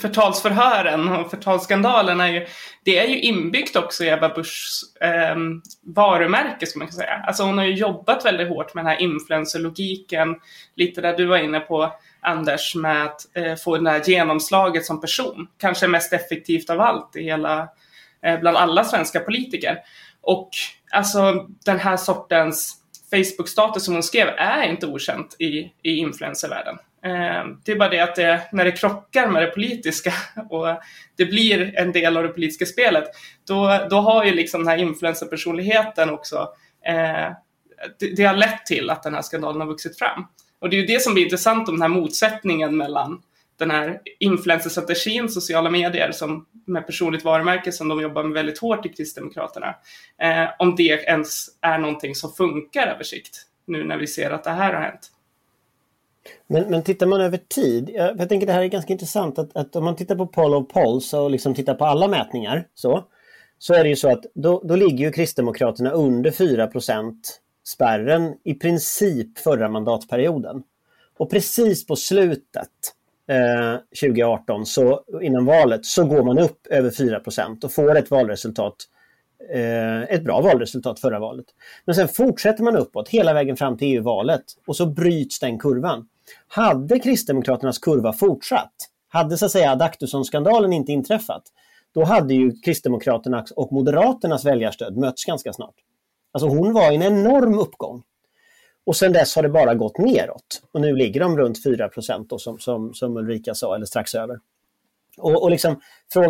förtalsförhören 0.00 1.08
och 1.08 1.30
förtalsskandalen 1.30 2.20
är 2.20 2.28
ju, 2.28 2.46
det 2.84 2.98
är 2.98 3.08
ju 3.08 3.20
inbyggt 3.20 3.76
också 3.76 4.04
i 4.04 4.08
Ebba 4.08 4.28
Buschs 4.28 4.96
eh, 5.00 5.36
varumärke 5.82 6.66
ska 6.66 6.78
man 6.78 6.88
kunna 6.88 7.00
säga. 7.00 7.24
Alltså 7.26 7.42
hon 7.42 7.58
har 7.58 7.64
ju 7.64 7.74
jobbat 7.74 8.24
väldigt 8.24 8.48
hårt 8.48 8.74
med 8.74 8.84
den 8.84 8.90
här 8.90 9.00
influencerlogiken, 9.00 10.36
lite 10.74 11.00
där 11.00 11.16
du 11.16 11.26
var 11.26 11.38
inne 11.38 11.60
på 11.60 11.92
Anders, 12.20 12.74
med 12.74 13.04
att 13.04 13.36
eh, 13.36 13.54
få 13.54 13.78
det 13.78 13.90
här 13.90 14.02
genomslaget 14.06 14.84
som 14.84 15.00
person. 15.00 15.48
Kanske 15.58 15.88
mest 15.88 16.12
effektivt 16.12 16.70
av 16.70 16.80
allt 16.80 17.16
i 17.16 17.22
hela, 17.22 17.68
eh, 18.22 18.40
bland 18.40 18.56
alla 18.56 18.84
svenska 18.84 19.20
politiker. 19.20 19.78
Och 20.26 20.50
alltså 20.90 21.46
den 21.64 21.78
här 21.78 21.96
sortens 21.96 22.76
Facebook-status 23.10 23.84
som 23.84 23.94
hon 23.94 24.02
skrev 24.02 24.28
är 24.28 24.62
inte 24.62 24.86
okänt 24.86 25.36
i, 25.38 25.72
i 25.82 25.96
influencervärlden. 25.96 26.78
Eh, 27.04 27.44
det 27.64 27.72
är 27.72 27.76
bara 27.76 27.88
det 27.88 28.00
att 28.00 28.16
det, 28.16 28.42
när 28.52 28.64
det 28.64 28.72
krockar 28.72 29.28
med 29.28 29.42
det 29.42 29.46
politiska 29.46 30.12
och 30.50 30.66
det 31.16 31.26
blir 31.26 31.78
en 31.78 31.92
del 31.92 32.16
av 32.16 32.22
det 32.22 32.28
politiska 32.28 32.66
spelet, 32.66 33.04
då, 33.46 33.86
då 33.90 33.96
har 33.96 34.24
ju 34.24 34.34
liksom 34.34 34.60
den 34.60 34.68
här 34.68 34.78
influencerpersonligheten 34.78 36.10
också, 36.10 36.48
eh, 36.86 37.32
det, 37.98 38.16
det, 38.16 38.24
har 38.24 38.34
lett 38.34 38.66
till 38.66 38.90
att 38.90 39.02
den 39.02 39.14
här 39.14 39.22
skandalen 39.22 39.60
har 39.60 39.68
vuxit 39.68 39.98
fram. 39.98 40.26
Och 40.58 40.70
det 40.70 40.76
är 40.76 40.80
ju 40.80 40.86
det 40.86 41.02
som 41.02 41.14
blir 41.14 41.24
intressant 41.24 41.68
om 41.68 41.74
den 41.74 41.82
här 41.82 42.00
motsättningen 42.00 42.76
mellan 42.76 43.22
den 43.58 43.70
här 43.70 44.00
influencerstrategin, 44.18 45.28
sociala 45.28 45.70
medier 45.70 46.12
som 46.12 46.46
med 46.66 46.86
personligt 46.86 47.24
varumärke 47.24 47.72
som 47.72 47.88
de 47.88 48.00
jobbar 48.00 48.22
med 48.22 48.32
väldigt 48.32 48.58
hårt 48.58 48.86
i 48.86 48.88
Kristdemokraterna. 48.88 49.74
Eh, 50.22 50.48
om 50.58 50.76
det 50.76 50.82
ens 50.82 51.46
är 51.60 51.78
någonting 51.78 52.14
som 52.14 52.32
funkar 52.32 52.86
över 52.86 53.04
sikt 53.04 53.46
nu 53.66 53.84
när 53.84 53.96
vi 53.96 54.06
ser 54.06 54.30
att 54.30 54.44
det 54.44 54.50
här 54.50 54.74
har 54.74 54.80
hänt. 54.80 55.10
Men, 56.46 56.70
men 56.70 56.82
tittar 56.82 57.06
man 57.06 57.20
över 57.20 57.38
tid, 57.48 57.90
jag, 57.94 58.20
jag 58.20 58.28
tänker 58.28 58.46
det 58.46 58.52
här 58.52 58.62
är 58.62 58.66
ganska 58.66 58.92
intressant 58.92 59.38
att, 59.38 59.56
att 59.56 59.76
om 59.76 59.84
man 59.84 59.96
tittar 59.96 60.16
på 60.16 60.26
poll 60.26 60.54
of 60.54 60.68
polls 60.68 61.14
och 61.14 61.30
liksom 61.30 61.54
tittar 61.54 61.74
på 61.74 61.84
alla 61.84 62.08
mätningar 62.08 62.66
så, 62.74 63.04
så 63.58 63.74
är 63.74 63.82
det 63.82 63.88
ju 63.88 63.96
så 63.96 64.08
att 64.08 64.24
då, 64.34 64.62
då 64.64 64.76
ligger 64.76 65.04
ju 65.04 65.12
Kristdemokraterna 65.12 65.90
under 65.90 66.30
4% 66.30 67.14
spärren 67.66 68.34
i 68.44 68.54
princip 68.54 69.38
förra 69.38 69.68
mandatperioden. 69.68 70.62
Och 71.18 71.30
precis 71.30 71.86
på 71.86 71.96
slutet 71.96 72.70
Eh, 73.28 73.80
2018 74.00 74.66
så 74.66 75.00
innan 75.22 75.44
valet 75.44 75.86
så 75.86 76.04
går 76.04 76.24
man 76.24 76.38
upp 76.38 76.66
över 76.66 76.90
4% 76.90 77.64
och 77.64 77.72
får 77.72 77.96
ett 77.96 78.10
valresultat 78.10 78.76
eh, 79.54 80.02
ett 80.02 80.24
bra 80.24 80.40
valresultat 80.40 81.00
förra 81.00 81.18
valet. 81.18 81.46
Men 81.84 81.94
sen 81.94 82.08
fortsätter 82.08 82.64
man 82.64 82.76
uppåt 82.76 83.08
hela 83.08 83.32
vägen 83.34 83.56
fram 83.56 83.78
till 83.78 83.96
EU-valet 83.96 84.44
och 84.66 84.76
så 84.76 84.86
bryts 84.86 85.40
den 85.40 85.58
kurvan. 85.58 86.08
Hade 86.48 86.98
Kristdemokraternas 86.98 87.78
kurva 87.78 88.12
fortsatt, 88.12 88.74
hade 89.08 89.38
så 89.38 89.46
att 89.46 89.52
säga 89.52 89.72
Adaktusson-skandalen 89.72 90.72
inte 90.72 90.92
inträffat, 90.92 91.42
då 91.94 92.04
hade 92.04 92.34
ju 92.34 92.52
Kristdemokraternas 92.60 93.50
och 93.50 93.72
Moderaternas 93.72 94.44
väljarstöd 94.44 94.96
mötts 94.96 95.24
ganska 95.24 95.52
snart. 95.52 95.74
Alltså 96.32 96.48
hon 96.48 96.72
var 96.72 96.92
i 96.92 96.94
en 96.94 97.02
enorm 97.02 97.58
uppgång. 97.58 98.02
Och 98.86 98.96
sen 98.96 99.12
dess 99.12 99.36
har 99.36 99.42
det 99.42 99.48
bara 99.48 99.74
gått 99.74 99.98
neråt. 99.98 100.62
Och 100.72 100.80
nu 100.80 100.96
ligger 100.96 101.20
de 101.20 101.38
runt 101.38 101.62
4 101.62 101.90
då, 102.28 102.38
som, 102.38 102.58
som, 102.58 102.94
som 102.94 103.16
Ulrika 103.16 103.54
sa, 103.54 103.74
eller 103.74 103.86
strax 103.86 104.14
över. 104.14 104.38
Och, 105.18 105.42
och 105.42 105.50
liksom, 105.50 105.80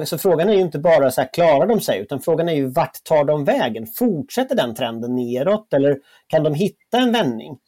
så 0.05 0.19
frågan 0.19 0.49
är 0.49 0.53
ju 0.55 0.61
inte 0.61 0.79
bara 0.79 1.11
så 1.11 1.21
här, 1.21 1.29
klarar 1.33 1.67
de 1.67 1.81
sig, 1.81 2.01
utan 2.01 2.21
frågan 2.21 2.49
är 2.49 2.55
ju 2.55 2.67
vart 2.67 3.05
tar 3.05 3.25
de 3.25 3.45
vägen? 3.45 3.87
Fortsätter 3.87 4.57
den 4.57 4.75
trenden 4.75 5.15
neråt 5.15 5.73
eller 5.75 5.99
kan 6.27 6.43
de 6.43 6.55
hitta 6.55 6.99
en 6.99 7.13
vändning? 7.13 7.59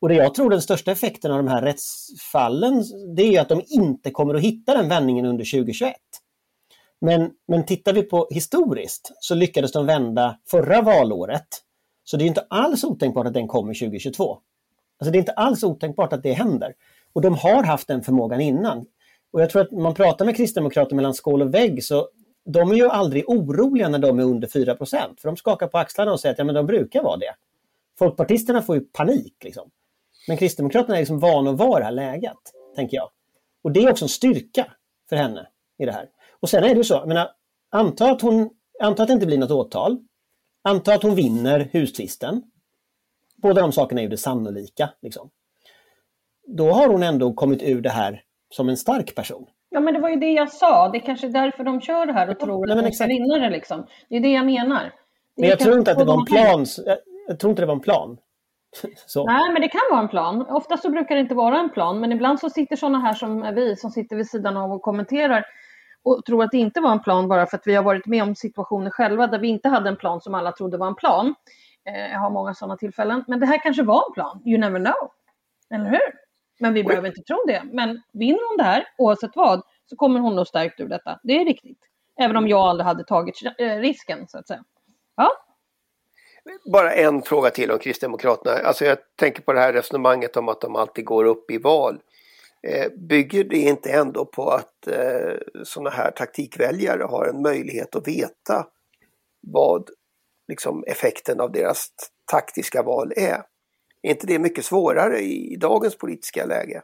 Och 0.00 0.08
det 0.08 0.14
jag 0.14 0.34
tror 0.34 0.50
den 0.50 0.62
största 0.62 0.92
effekten 0.92 1.30
av 1.30 1.36
de 1.36 1.48
här 1.48 1.62
rättsfallen, 1.62 2.84
det 3.16 3.22
är 3.22 3.30
ju 3.30 3.38
att 3.38 3.48
de 3.48 3.62
inte 3.66 4.10
kommer 4.10 4.34
att 4.34 4.42
hitta 4.42 4.74
den 4.74 4.88
vändningen 4.88 5.26
under 5.26 5.44
2021. 5.44 5.94
Men, 7.00 7.30
men 7.48 7.66
tittar 7.66 7.92
vi 7.92 8.02
på 8.02 8.28
historiskt 8.30 9.12
så 9.20 9.34
lyckades 9.34 9.72
de 9.72 9.86
vända 9.86 10.38
förra 10.50 10.82
valåret 10.82 11.46
så 12.10 12.16
det 12.16 12.24
är 12.24 12.26
inte 12.26 12.46
alls 12.50 12.84
otänkbart 12.84 13.26
att 13.26 13.34
den 13.34 13.48
kommer 13.48 13.74
2022. 13.74 14.38
Alltså 14.98 15.12
det 15.12 15.16
är 15.16 15.20
inte 15.20 15.32
alls 15.32 15.64
otänkbart 15.64 16.12
att 16.12 16.22
det 16.22 16.32
händer. 16.32 16.74
Och 17.12 17.20
de 17.22 17.34
har 17.34 17.62
haft 17.62 17.88
den 17.88 18.02
förmågan 18.02 18.40
innan. 18.40 18.86
Och 19.32 19.42
jag 19.42 19.50
tror 19.50 19.62
att 19.62 19.70
man 19.70 19.94
pratar 19.94 20.24
med 20.24 20.36
kristdemokrater 20.36 20.96
mellan 20.96 21.14
skål 21.14 21.42
och 21.42 21.54
vägg 21.54 21.84
så 21.84 22.08
de 22.44 22.70
är 22.70 22.74
ju 22.74 22.88
aldrig 22.88 23.28
oroliga 23.28 23.88
när 23.88 23.98
de 23.98 24.18
är 24.18 24.22
under 24.22 24.48
4% 24.48 24.76
för 25.20 25.28
de 25.28 25.36
skakar 25.36 25.66
på 25.66 25.78
axlarna 25.78 26.12
och 26.12 26.20
säger 26.20 26.32
att 26.32 26.38
ja, 26.38 26.44
men 26.44 26.54
de 26.54 26.66
brukar 26.66 27.02
vara 27.02 27.16
det. 27.16 27.34
Folkpartisterna 27.98 28.62
får 28.62 28.76
ju 28.76 28.80
panik. 28.80 29.34
Liksom. 29.44 29.70
Men 30.28 30.36
Kristdemokraterna 30.36 30.96
är 30.96 31.00
liksom 31.00 31.18
vana 31.18 31.50
att 31.50 31.58
vara 31.58 31.78
i 31.78 31.80
det 31.80 31.84
här 31.84 31.92
läget, 31.92 32.38
tänker 32.76 32.96
jag. 32.96 33.10
Och 33.62 33.72
det 33.72 33.80
är 33.80 33.90
också 33.90 34.04
en 34.04 34.08
styrka 34.08 34.66
för 35.08 35.16
henne 35.16 35.48
i 35.78 35.86
det 35.86 35.92
här. 35.92 36.08
Och 36.40 36.48
sen 36.48 36.64
är 36.64 36.68
det 36.68 36.74
ju 36.74 36.84
så, 36.84 36.94
jag 36.94 37.08
menar, 37.08 37.30
anta 37.70 38.10
att, 38.10 38.22
hon, 38.22 38.50
anta 38.80 39.02
att 39.02 39.08
det 39.08 39.14
inte 39.14 39.26
blir 39.26 39.38
något 39.38 39.50
åtal. 39.50 39.98
Anta 40.62 40.94
att 40.94 41.02
hon 41.02 41.14
vinner 41.14 41.68
hustvisten. 41.72 42.42
Båda 43.36 43.60
de 43.60 43.72
sakerna 43.72 44.00
är 44.00 44.02
ju 44.02 44.10
det 44.10 44.16
sannolika. 44.16 44.90
Liksom. 45.02 45.30
Då 46.46 46.70
har 46.72 46.88
hon 46.88 47.02
ändå 47.02 47.32
kommit 47.32 47.62
ur 47.62 47.80
det 47.80 47.90
här 47.90 48.22
som 48.50 48.68
en 48.68 48.76
stark 48.76 49.14
person. 49.14 49.46
Ja, 49.70 49.80
men 49.80 49.94
det 49.94 50.00
var 50.00 50.08
ju 50.08 50.16
det 50.16 50.32
jag 50.32 50.52
sa. 50.52 50.88
Det 50.88 50.98
är 50.98 51.06
kanske 51.06 51.28
därför 51.28 51.64
de 51.64 51.80
kör 51.80 52.06
det 52.06 52.12
här 52.12 52.30
och 52.30 52.40
tror 52.40 52.66
Nej, 52.66 52.78
att 52.78 52.84
de 52.84 52.92
ska 52.92 53.06
vinna 53.06 53.38
det. 53.38 53.50
Liksom. 53.50 53.86
Det 54.08 54.16
är 54.16 54.20
det 54.20 54.32
jag 54.32 54.46
menar. 54.46 54.82
Det 54.84 54.92
men 55.36 55.48
jag 55.48 55.58
tror 55.58 55.78
inte 55.78 55.90
att 55.90 55.98
det 55.98 56.04
var 56.04 56.18
en 56.18 56.24
plan. 56.24 56.66
Jag, 56.86 56.98
jag 57.28 57.38
tror 57.38 57.50
inte 57.50 57.62
det 57.62 57.66
var 57.66 57.74
en 57.74 57.80
plan. 57.80 58.18
Så. 59.06 59.26
Nej, 59.26 59.52
men 59.52 59.62
det 59.62 59.68
kan 59.68 59.80
vara 59.90 60.00
en 60.00 60.08
plan. 60.08 60.46
Ofta 60.48 60.76
så 60.76 60.90
brukar 60.90 61.14
det 61.14 61.20
inte 61.20 61.34
vara 61.34 61.58
en 61.58 61.70
plan, 61.70 62.00
men 62.00 62.12
ibland 62.12 62.40
så 62.40 62.50
sitter 62.50 62.76
sådana 62.76 62.98
här 62.98 63.14
som 63.14 63.54
vi 63.54 63.76
som 63.76 63.90
sitter 63.90 64.16
vid 64.16 64.30
sidan 64.30 64.56
av 64.56 64.72
och 64.72 64.82
kommenterar 64.82 65.44
och 66.02 66.24
tror 66.24 66.44
att 66.44 66.50
det 66.50 66.58
inte 66.58 66.80
var 66.80 66.92
en 66.92 67.02
plan 67.02 67.28
bara 67.28 67.46
för 67.46 67.56
att 67.56 67.66
vi 67.66 67.74
har 67.74 67.82
varit 67.82 68.06
med 68.06 68.22
om 68.22 68.34
situationer 68.34 68.90
själva 68.90 69.26
där 69.26 69.38
vi 69.38 69.48
inte 69.48 69.68
hade 69.68 69.88
en 69.88 69.96
plan 69.96 70.20
som 70.20 70.34
alla 70.34 70.52
trodde 70.52 70.76
var 70.76 70.86
en 70.86 70.94
plan. 70.94 71.34
Eh, 71.84 72.12
jag 72.12 72.18
har 72.18 72.30
många 72.30 72.54
sådana 72.54 72.76
tillfällen. 72.76 73.24
Men 73.28 73.40
det 73.40 73.46
här 73.46 73.62
kanske 73.62 73.82
var 73.82 74.04
en 74.08 74.14
plan. 74.14 74.42
You 74.46 74.58
never 74.58 74.78
know. 74.78 75.10
Eller 75.74 75.90
hur? 75.90 76.12
Men 76.58 76.74
vi 76.74 76.84
behöver 76.84 77.08
inte 77.08 77.22
tro 77.22 77.44
det. 77.46 77.62
Men 77.72 78.02
vinner 78.12 78.48
hon 78.48 78.56
det 78.56 78.64
här, 78.64 78.88
oavsett 78.98 79.30
vad, 79.34 79.62
så 79.86 79.96
kommer 79.96 80.20
hon 80.20 80.36
nog 80.36 80.46
stärkt 80.46 80.80
ur 80.80 80.88
detta. 80.88 81.20
Det 81.22 81.40
är 81.40 81.44
riktigt. 81.44 81.78
Även 82.20 82.36
om 82.36 82.48
jag 82.48 82.60
aldrig 82.60 82.86
hade 82.86 83.04
tagit 83.04 83.34
eh, 83.58 83.76
risken, 83.76 84.28
så 84.28 84.38
att 84.38 84.46
säga. 84.46 84.64
Ja. 85.16 85.32
Bara 86.72 86.92
en 86.92 87.22
fråga 87.22 87.50
till 87.50 87.70
om 87.70 87.78
Kristdemokraterna. 87.78 88.56
Alltså 88.56 88.84
jag 88.84 88.98
tänker 89.16 89.42
på 89.42 89.52
det 89.52 89.60
här 89.60 89.72
resonemanget 89.72 90.36
om 90.36 90.48
att 90.48 90.60
de 90.60 90.76
alltid 90.76 91.04
går 91.04 91.24
upp 91.24 91.50
i 91.50 91.58
val. 91.58 92.00
Eh, 92.62 92.92
bygger 92.96 93.44
det 93.44 93.56
inte 93.58 93.90
ändå 93.90 94.24
på 94.24 94.50
att 94.50 94.86
eh, 94.86 95.62
sådana 95.64 95.90
här 95.90 96.10
taktikväljare 96.10 97.02
har 97.02 97.26
en 97.26 97.42
möjlighet 97.42 97.96
att 97.96 98.08
veta 98.08 98.66
vad 99.40 99.88
liksom, 100.48 100.84
effekten 100.86 101.40
av 101.40 101.52
deras 101.52 101.88
taktiska 102.30 102.82
val 102.82 103.12
är. 103.16 103.42
Är 104.02 104.10
inte 104.10 104.26
det 104.26 104.38
mycket 104.38 104.64
svårare 104.64 105.18
i, 105.18 105.52
i 105.52 105.56
dagens 105.56 105.98
politiska 105.98 106.46
läge? 106.46 106.82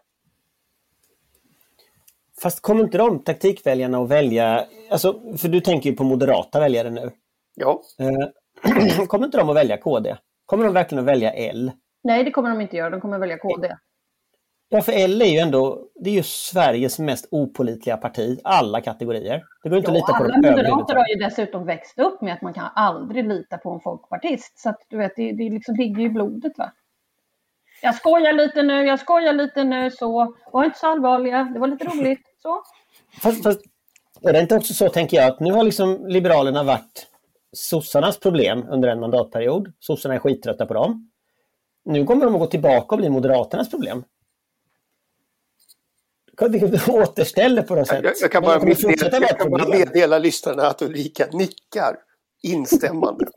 Fast 2.43 2.61
kommer 2.61 2.85
inte 2.85 2.99
de 2.99 3.25
taktikväljarna 3.25 3.99
att 3.99 4.09
välja, 4.09 4.67
alltså, 4.91 5.37
för 5.37 5.49
du 5.49 5.61
tänker 5.61 5.91
ju 5.91 5.97
på 5.97 6.05
moderata 6.05 6.61
väljare 6.61 6.91
nu. 6.91 7.11
Ja. 7.55 7.83
Eh, 7.99 9.07
kommer 9.07 9.25
inte 9.27 9.39
de 9.39 9.51
att 9.51 9.57
välja 9.57 9.77
KD? 9.77 10.17
Kommer 10.47 10.65
de 10.65 10.75
verkligen 10.75 11.05
att 11.05 11.11
välja 11.11 11.33
L? 11.33 11.73
Nej, 12.05 12.25
det 12.25 12.31
kommer 12.31 12.51
de 12.51 12.61
inte 12.61 12.77
göra. 12.77 12.91
De 12.91 13.01
kommer 13.01 13.19
välja 13.19 13.39
KD. 13.39 13.77
Ja, 14.75 14.83
för 14.83 14.93
L 14.93 15.23
är 15.23 15.27
ju 15.27 15.39
ändå, 15.39 15.89
det 15.95 16.11
är 16.11 16.15
ju 16.15 16.23
Sveriges 16.23 16.99
mest 16.99 17.29
opolitliga 17.31 17.97
parti, 17.97 18.41
alla 18.45 18.81
kategorier. 18.81 19.45
Det 19.63 19.69
går 19.69 19.79
inte 19.79 19.91
Ja, 19.91 19.97
att 19.97 19.97
lita 19.97 20.19
på 20.19 20.25
alla 20.25 20.51
moderater 20.51 20.95
har 20.95 21.09
ju 21.09 21.15
dessutom 21.15 21.67
växt 21.67 21.99
upp 21.99 22.21
med 22.21 22.35
att 22.35 22.43
man 22.43 22.55
kan 22.55 22.69
aldrig 22.75 23.29
lita 23.29 23.59
på 23.59 23.71
en 23.71 23.81
folkpartist. 23.81 24.59
Så 24.59 24.69
att 24.69 24.79
du 24.89 24.97
vet, 24.97 25.13
det, 25.17 25.33
det 25.33 25.51
liksom 25.51 25.75
ligger 25.75 26.03
i 26.03 26.09
blodet 26.09 26.53
va. 26.59 26.73
Jag 27.83 27.95
skojar 27.95 28.33
lite 28.33 28.63
nu, 28.63 28.87
jag 28.87 29.01
skojar 29.01 29.33
lite 29.33 29.65
nu 29.65 29.91
så. 29.91 30.35
Var 30.53 30.65
inte 30.65 30.79
så 30.79 30.87
allvarliga, 30.87 31.51
det 31.55 31.61
var 31.61 31.69
lite 31.69 31.85
roligt. 31.85 32.27
Så. 32.43 32.63
Fast, 33.23 33.43
fast 33.43 33.61
är 34.23 34.33
det 34.33 34.41
inte 34.41 34.57
också 34.57 34.75
så, 34.75 34.89
tänker 34.89 35.17
jag, 35.17 35.27
att 35.27 35.41
nu 35.41 35.53
har 35.53 35.65
liksom 35.65 36.07
Liberalerna 36.07 36.63
varit 36.63 37.07
sossarnas 37.53 38.21
problem 38.21 38.65
under 38.69 38.89
en 38.89 39.01
mandatperiod. 39.01 39.73
Sossarna 39.79 40.15
är 40.15 40.19
skittrötta 40.19 40.67
på 40.67 40.75
dem. 40.75 41.11
Nu 41.85 42.05
kommer 42.05 42.25
de 42.25 42.35
att 42.35 42.41
gå 42.41 42.47
tillbaka 42.47 42.95
och 42.95 42.99
bli 42.99 43.11
Moderaternas 43.11 43.71
problem. 43.71 44.05
Det 46.39 46.89
återställer 46.89 47.63
på 47.63 47.75
något 47.75 47.89
sätt. 47.89 48.01
Jag, 48.05 48.13
jag 48.21 48.33
kan 48.33 48.43
Men 48.43 48.49
bara, 48.49 48.61
kommer 48.61 48.87
meddela, 48.89 49.27
jag 49.29 49.39
kan 49.39 49.51
bara 49.51 49.69
meddela 49.69 50.19
lyssnarna 50.19 50.67
att 50.67 50.83
Ulrika 50.83 51.27
nickar 51.33 51.97
instämmande. 52.43 53.27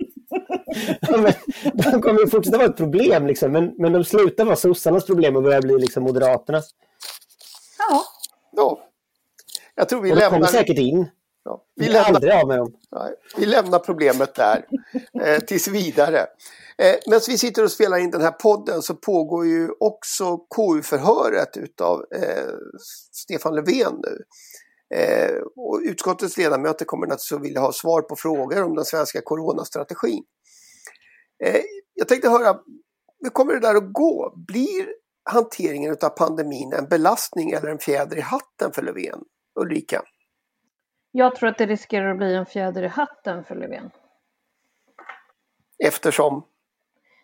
Ja, 1.02 1.18
men 1.18 1.34
de 1.74 2.02
kommer 2.02 2.20
ju 2.20 2.28
fortsätta 2.28 2.58
vara 2.58 2.68
ett 2.70 2.78
problem, 2.78 3.28
liksom, 3.28 3.52
men, 3.52 3.74
men 3.78 3.94
de 3.94 4.04
slutar 4.04 4.46
vara 4.46 4.56
sossarnas 4.56 5.06
problem 5.06 5.36
och 5.36 5.44
börjar 5.44 5.62
bli 5.62 5.80
liksom 5.80 6.04
Moderaternas. 6.04 6.70
Ja, 7.78 8.04
Ja. 8.52 8.84
Jag 9.76 9.90
tror 9.90 10.02
vi 10.02 10.12
Och 10.12 10.16
de 10.16 10.22
kommer 10.22 10.32
lämnar, 10.32 10.48
säkert 10.48 10.78
in. 10.78 11.10
ja, 11.46 11.64
Vi 11.76 11.86
vi 11.86 11.92
lämnar, 11.94 12.10
aldrig 12.14 12.34
av 12.34 12.48
med 12.48 12.58
dem. 12.58 12.74
nej, 12.92 13.14
vi 13.38 13.46
lämnar 13.46 13.80
problemet 13.80 14.36
där 14.36 14.66
eh, 15.24 15.40
tills 15.40 15.68
vidare. 15.68 16.26
Eh, 16.82 16.96
Medan 17.06 17.22
vi 17.28 17.38
sitter 17.38 17.64
och 17.64 17.72
spelar 17.72 17.98
in 17.98 18.12
den 18.12 18.22
här 18.22 18.32
podden 18.32 18.82
så 18.82 18.96
pågår 18.96 19.46
ju 19.46 19.70
också 19.80 20.38
KU-förhöret 20.38 21.58
utav 21.58 22.06
eh, 22.16 22.54
Stefan 23.12 23.56
Löfven 23.56 24.02
nu. 24.04 24.24
Eh, 24.98 25.36
och 25.56 25.80
utskottets 25.84 26.38
ledamöter 26.38 26.86
kommer 26.86 27.08
naturligtvis 27.08 27.32
att 27.32 27.42
vilja 27.42 27.60
ha 27.60 27.72
svar 27.72 28.02
på 28.02 28.16
frågor 28.16 28.64
om 28.64 28.76
den 28.76 28.86
svenska 28.86 29.22
coronastrategin. 29.22 30.24
Eh, 31.44 31.62
jag 31.94 32.08
tänkte 32.08 32.30
höra, 32.30 32.60
hur 33.24 33.30
kommer 33.30 33.54
det 33.54 33.60
där 33.60 33.76
att 33.76 33.94
gå? 33.94 34.34
Blir 34.48 34.88
hanteringen 35.30 35.98
av 36.02 36.10
pandemin 36.10 36.74
en 36.74 36.88
belastning 36.88 37.52
eller 37.52 37.68
en 37.68 37.80
fjäder 37.80 38.18
i 38.18 38.22
hatten 38.22 38.72
för 38.72 38.82
Löfven? 38.82 39.20
Ulrika? 39.60 40.04
jag 41.12 41.36
tror 41.36 41.50
att 41.50 41.58
det 41.58 41.66
riskerar 41.66 42.12
att 42.12 42.18
bli 42.18 42.36
en 42.36 42.46
fjäder 42.46 42.84
i 42.84 42.88
hatten 42.88 43.44
för 43.44 43.56
Löfven. 43.56 43.90
Eftersom, 45.84 46.44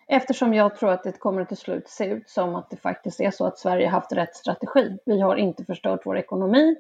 Eftersom 0.08 0.54
jag 0.54 0.76
tror 0.76 0.92
att 0.92 1.04
det 1.04 1.20
kommer 1.20 1.46
till 1.46 1.58
slut 1.58 1.88
se 1.88 2.06
ut 2.06 2.30
som 2.30 2.56
att 2.56 2.70
det 2.70 2.78
faktiskt 2.78 3.22
är 3.22 3.32
så 3.32 3.46
att 3.46 3.58
Sverige 3.58 3.88
haft 3.88 4.12
rätt 4.12 4.36
strategi. 4.36 4.98
Vi 5.06 5.22
har 5.22 5.36
inte 5.36 5.66
förstört 5.66 6.02
vår 6.06 6.18
ekonomi. 6.18 6.76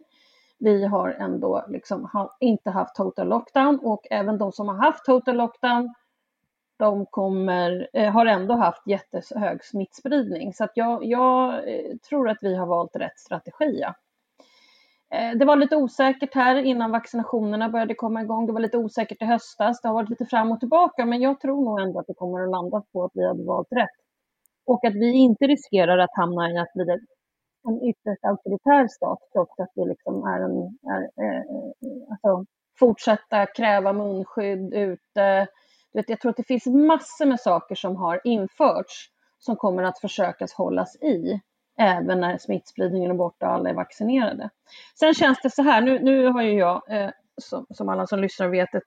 Vi 0.60 0.86
har 0.86 1.10
ändå 1.10 1.66
liksom 1.68 2.06
ha, 2.06 2.38
inte 2.40 2.70
haft 2.70 2.96
total 2.96 3.28
lockdown 3.28 3.80
och 3.80 4.08
även 4.12 4.38
de 4.38 4.52
som 4.52 4.68
har 4.68 4.76
haft 4.76 5.06
total 5.06 5.36
lockdown 5.36 5.94
de 6.78 7.06
kommer, 7.06 7.90
eh, 7.94 8.12
har 8.12 8.26
ändå 8.26 8.54
haft 8.54 8.88
jättehög 8.88 9.64
smittspridning. 9.66 10.54
Så 10.54 10.64
att 10.64 10.72
jag, 10.76 11.06
jag 11.06 11.54
eh, 11.54 11.98
tror 12.10 12.30
att 12.30 12.38
vi 12.42 12.56
har 12.56 12.66
valt 12.66 12.96
rätt 12.96 13.20
strategi. 13.20 13.80
Ja. 13.82 13.94
Eh, 15.14 15.38
det 15.38 15.46
var 15.46 15.56
lite 15.56 15.76
osäkert 15.76 16.36
här 16.36 16.56
innan 16.56 16.92
vaccinationerna 16.92 17.70
började 17.70 17.96
komma 17.96 18.22
igång. 18.22 18.46
Det 18.46 18.54
var 18.54 18.60
lite 18.60 18.78
osäkert 18.78 19.22
i 19.22 19.26
höstas. 19.26 19.82
Det 19.82 19.88
har 19.88 19.96
varit 19.96 20.10
lite 20.10 20.26
fram 20.26 20.52
och 20.52 20.60
tillbaka, 20.60 21.06
men 21.06 21.22
jag 21.22 21.40
tror 21.40 21.66
nog 21.66 21.80
ändå 21.80 22.00
att 22.00 22.08
det 22.08 22.14
kommer 22.14 22.44
att 22.44 22.52
landa 22.52 22.84
på 22.94 23.04
att 23.04 23.12
vi 23.14 23.28
hade 23.28 23.44
valt 23.44 23.72
rätt. 23.72 23.98
Och 24.66 24.86
att 24.86 24.96
vi 24.96 25.12
inte 25.12 25.48
riskerar 25.48 25.98
att 25.98 26.16
hamna 26.16 26.52
i 26.52 26.58
att 26.58 26.74
bli 26.74 26.84
en 27.68 27.90
ytterst 27.90 28.26
auktoritär 28.26 28.88
stat, 28.88 29.20
trots 29.34 29.60
att 29.60 29.72
vi 29.76 29.86
liksom 29.86 30.24
är 30.24 30.40
en, 30.40 30.58
är, 30.94 31.02
eh, 31.04 31.44
alltså, 32.10 32.46
fortsätta 32.80 33.46
kräva 33.46 33.94
munskydd 33.94 34.74
ute. 34.74 35.48
Du 35.94 36.00
vet, 36.00 36.10
jag 36.10 36.20
tror 36.20 36.30
att 36.30 36.38
det 36.38 36.48
finns 36.48 36.66
massor 36.66 37.26
med 37.26 37.40
saker 37.40 37.76
som 37.76 37.96
har 37.96 38.22
införts 38.24 39.10
som 39.40 39.56
kommer 39.56 39.84
att 39.84 40.00
försökas 40.00 40.54
hållas 40.54 40.96
i 40.96 41.40
även 41.78 42.20
när 42.20 42.38
smittspridningen 42.38 43.12
är 43.12 43.16
borta 43.16 43.48
och 43.48 43.54
alla 43.54 43.70
är 43.70 43.74
vaccinerade. 43.74 44.50
Sen 45.00 45.14
känns 45.14 45.42
det 45.42 45.50
så 45.50 45.62
här, 45.62 45.82
nu, 45.82 46.00
nu 46.00 46.28
har 46.28 46.42
ju 46.42 46.54
jag, 46.54 46.82
eh, 46.90 47.10
som, 47.42 47.66
som 47.70 47.90
alla 47.90 48.08
som 48.08 48.20
lyssnar 48.20 48.48
vet, 48.48 48.76
ett, 48.76 48.84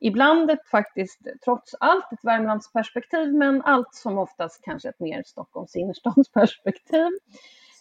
ibland 0.00 0.50
ett 0.50 0.68
faktiskt, 0.70 1.20
trots 1.44 1.74
allt, 1.80 2.12
ett 2.12 2.24
Värmlandsperspektiv, 2.24 3.34
men 3.34 3.62
allt 3.62 3.94
som 3.94 4.18
oftast 4.18 4.64
kanske 4.64 4.88
ett 4.88 5.00
mer 5.00 5.22
Stockholms 5.26 5.76
innerstadsperspektiv. 5.76 7.08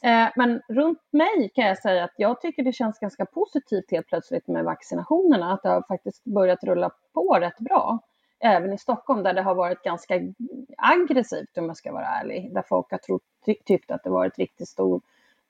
Eh, 0.04 0.30
men 0.36 0.62
runt 0.70 1.00
mig 1.12 1.52
kan 1.56 1.66
jag 1.66 1.78
säga 1.78 2.04
att 2.04 2.14
jag 2.18 2.42
tycker 2.42 2.64
det 2.64 2.74
känns 2.74 3.00
ganska 3.00 3.26
positivt 3.26 3.92
helt 3.92 4.08
plötsligt 4.08 4.48
med 4.48 4.66
vaccinationerna, 4.66 5.54
att 5.54 5.64
det 5.64 5.70
har 5.70 5.84
faktiskt 5.88 6.24
börjat 6.24 6.64
rulla 6.64 6.90
på 7.14 7.40
rätt 7.40 7.60
bra. 7.60 8.00
Även 8.44 8.74
i 8.74 8.78
Stockholm 8.78 9.24
där 9.24 9.34
det 9.34 9.42
har 9.42 9.56
varit 9.56 9.84
ganska 9.84 10.16
aggressivt 10.78 11.58
om 11.58 11.66
jag 11.66 11.78
ska 11.78 11.92
vara 11.92 12.06
ärlig, 12.06 12.54
där 12.54 12.62
folk 12.62 12.92
har 12.92 12.98
trott, 12.98 13.22
ty, 13.46 13.56
tyckt 13.66 13.92
att 13.92 14.04
det 14.04 14.10
varit 14.10 14.38
riktigt 14.38 14.68
stor, 14.68 15.02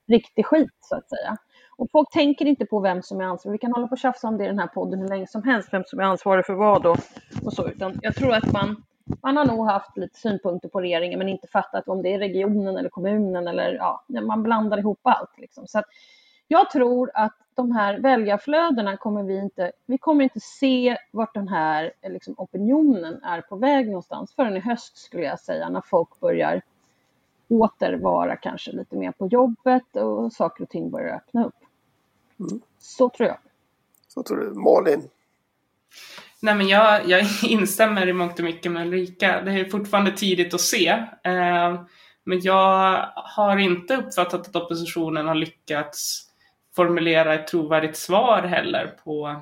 riktig 0.07 0.45
skit 0.45 0.77
så 0.79 0.95
att 0.95 1.09
säga. 1.09 1.37
Och 1.77 1.91
folk 1.91 2.11
tänker 2.11 2.45
inte 2.45 2.65
på 2.65 2.79
vem 2.79 3.01
som 3.01 3.21
är 3.21 3.23
ansvarig. 3.23 3.51
Vi 3.53 3.57
kan 3.57 3.71
hålla 3.71 3.87
på 3.87 3.91
och 3.91 3.99
tjafsa 3.99 4.27
om 4.27 4.37
det 4.37 4.43
i 4.43 4.47
den 4.47 4.59
här 4.59 4.67
podden 4.67 4.99
hur 4.99 5.07
länge 5.07 5.27
som 5.27 5.43
helst, 5.43 5.69
vem 5.71 5.83
som 5.85 5.99
är 5.99 6.03
ansvarig 6.03 6.45
för 6.45 6.53
vad 6.53 6.85
och, 6.85 6.97
och 7.43 7.53
så. 7.53 7.67
Utan 7.67 7.99
jag 8.01 8.15
tror 8.15 8.33
att 8.33 8.51
man, 8.51 8.83
man 9.21 9.37
har 9.37 9.45
nog 9.45 9.67
haft 9.67 9.97
lite 9.97 10.19
synpunkter 10.19 10.69
på 10.69 10.81
regeringen 10.81 11.19
men 11.19 11.29
inte 11.29 11.47
fattat 11.47 11.87
om 11.87 12.01
det 12.01 12.13
är 12.13 12.19
regionen 12.19 12.77
eller 12.77 12.89
kommunen 12.89 13.47
eller 13.47 13.73
ja, 13.73 14.03
man 14.07 14.43
blandar 14.43 14.77
ihop 14.77 14.99
allt. 15.03 15.37
Liksom. 15.37 15.67
Så 15.67 15.79
att 15.79 15.85
jag 16.51 16.69
tror 16.69 17.11
att 17.13 17.35
de 17.55 17.71
här 17.71 17.99
väljarflödena 17.99 18.97
kommer 18.97 19.23
vi 19.23 19.39
inte, 19.39 19.71
vi 19.85 19.97
kommer 19.97 20.23
inte 20.23 20.39
se 20.39 20.97
vart 21.11 21.33
den 21.33 21.47
här 21.47 21.93
liksom, 22.03 22.33
opinionen 22.37 23.23
är 23.23 23.41
på 23.41 23.55
väg 23.55 23.85
någonstans 23.85 24.33
förrän 24.35 24.57
i 24.57 24.59
höst 24.59 24.97
skulle 24.97 25.23
jag 25.23 25.39
säga 25.39 25.69
när 25.69 25.81
folk 25.81 26.19
börjar 26.19 26.61
åter 27.47 27.93
vara 27.93 28.35
kanske 28.35 28.71
lite 28.71 28.95
mer 28.95 29.11
på 29.11 29.27
jobbet 29.27 29.95
och 29.95 30.33
saker 30.33 30.63
och 30.63 30.69
ting 30.69 30.91
börjar 30.91 31.15
öppna 31.15 31.45
upp. 31.45 31.55
Mm. 32.39 32.61
Så 32.79 33.09
tror 33.09 33.29
jag. 33.29 33.37
så 34.07 34.23
tror 34.23 34.37
du, 34.37 34.53
Malin? 34.53 35.09
Nej, 36.41 36.55
men 36.55 36.67
jag, 36.67 37.07
jag 37.09 37.21
instämmer 37.43 38.07
i 38.07 38.13
mångt 38.13 38.39
och 38.39 38.45
mycket 38.45 38.71
med 38.71 38.87
Ulrika. 38.87 39.41
Det 39.41 39.51
är 39.51 39.65
fortfarande 39.65 40.11
tidigt 40.11 40.53
att 40.53 40.61
se. 40.61 40.87
Eh, 41.23 41.81
men 42.23 42.39
jag 42.41 43.05
har 43.15 43.57
inte 43.57 43.95
uppfattat 43.95 44.47
att 44.47 44.55
oppositionen 44.55 45.27
har 45.27 45.35
lyckats 45.35 46.30
formulera 46.75 47.33
ett 47.33 47.47
trovärdigt 47.47 47.97
svar 47.97 48.41
heller 48.41 48.87
på, 49.03 49.41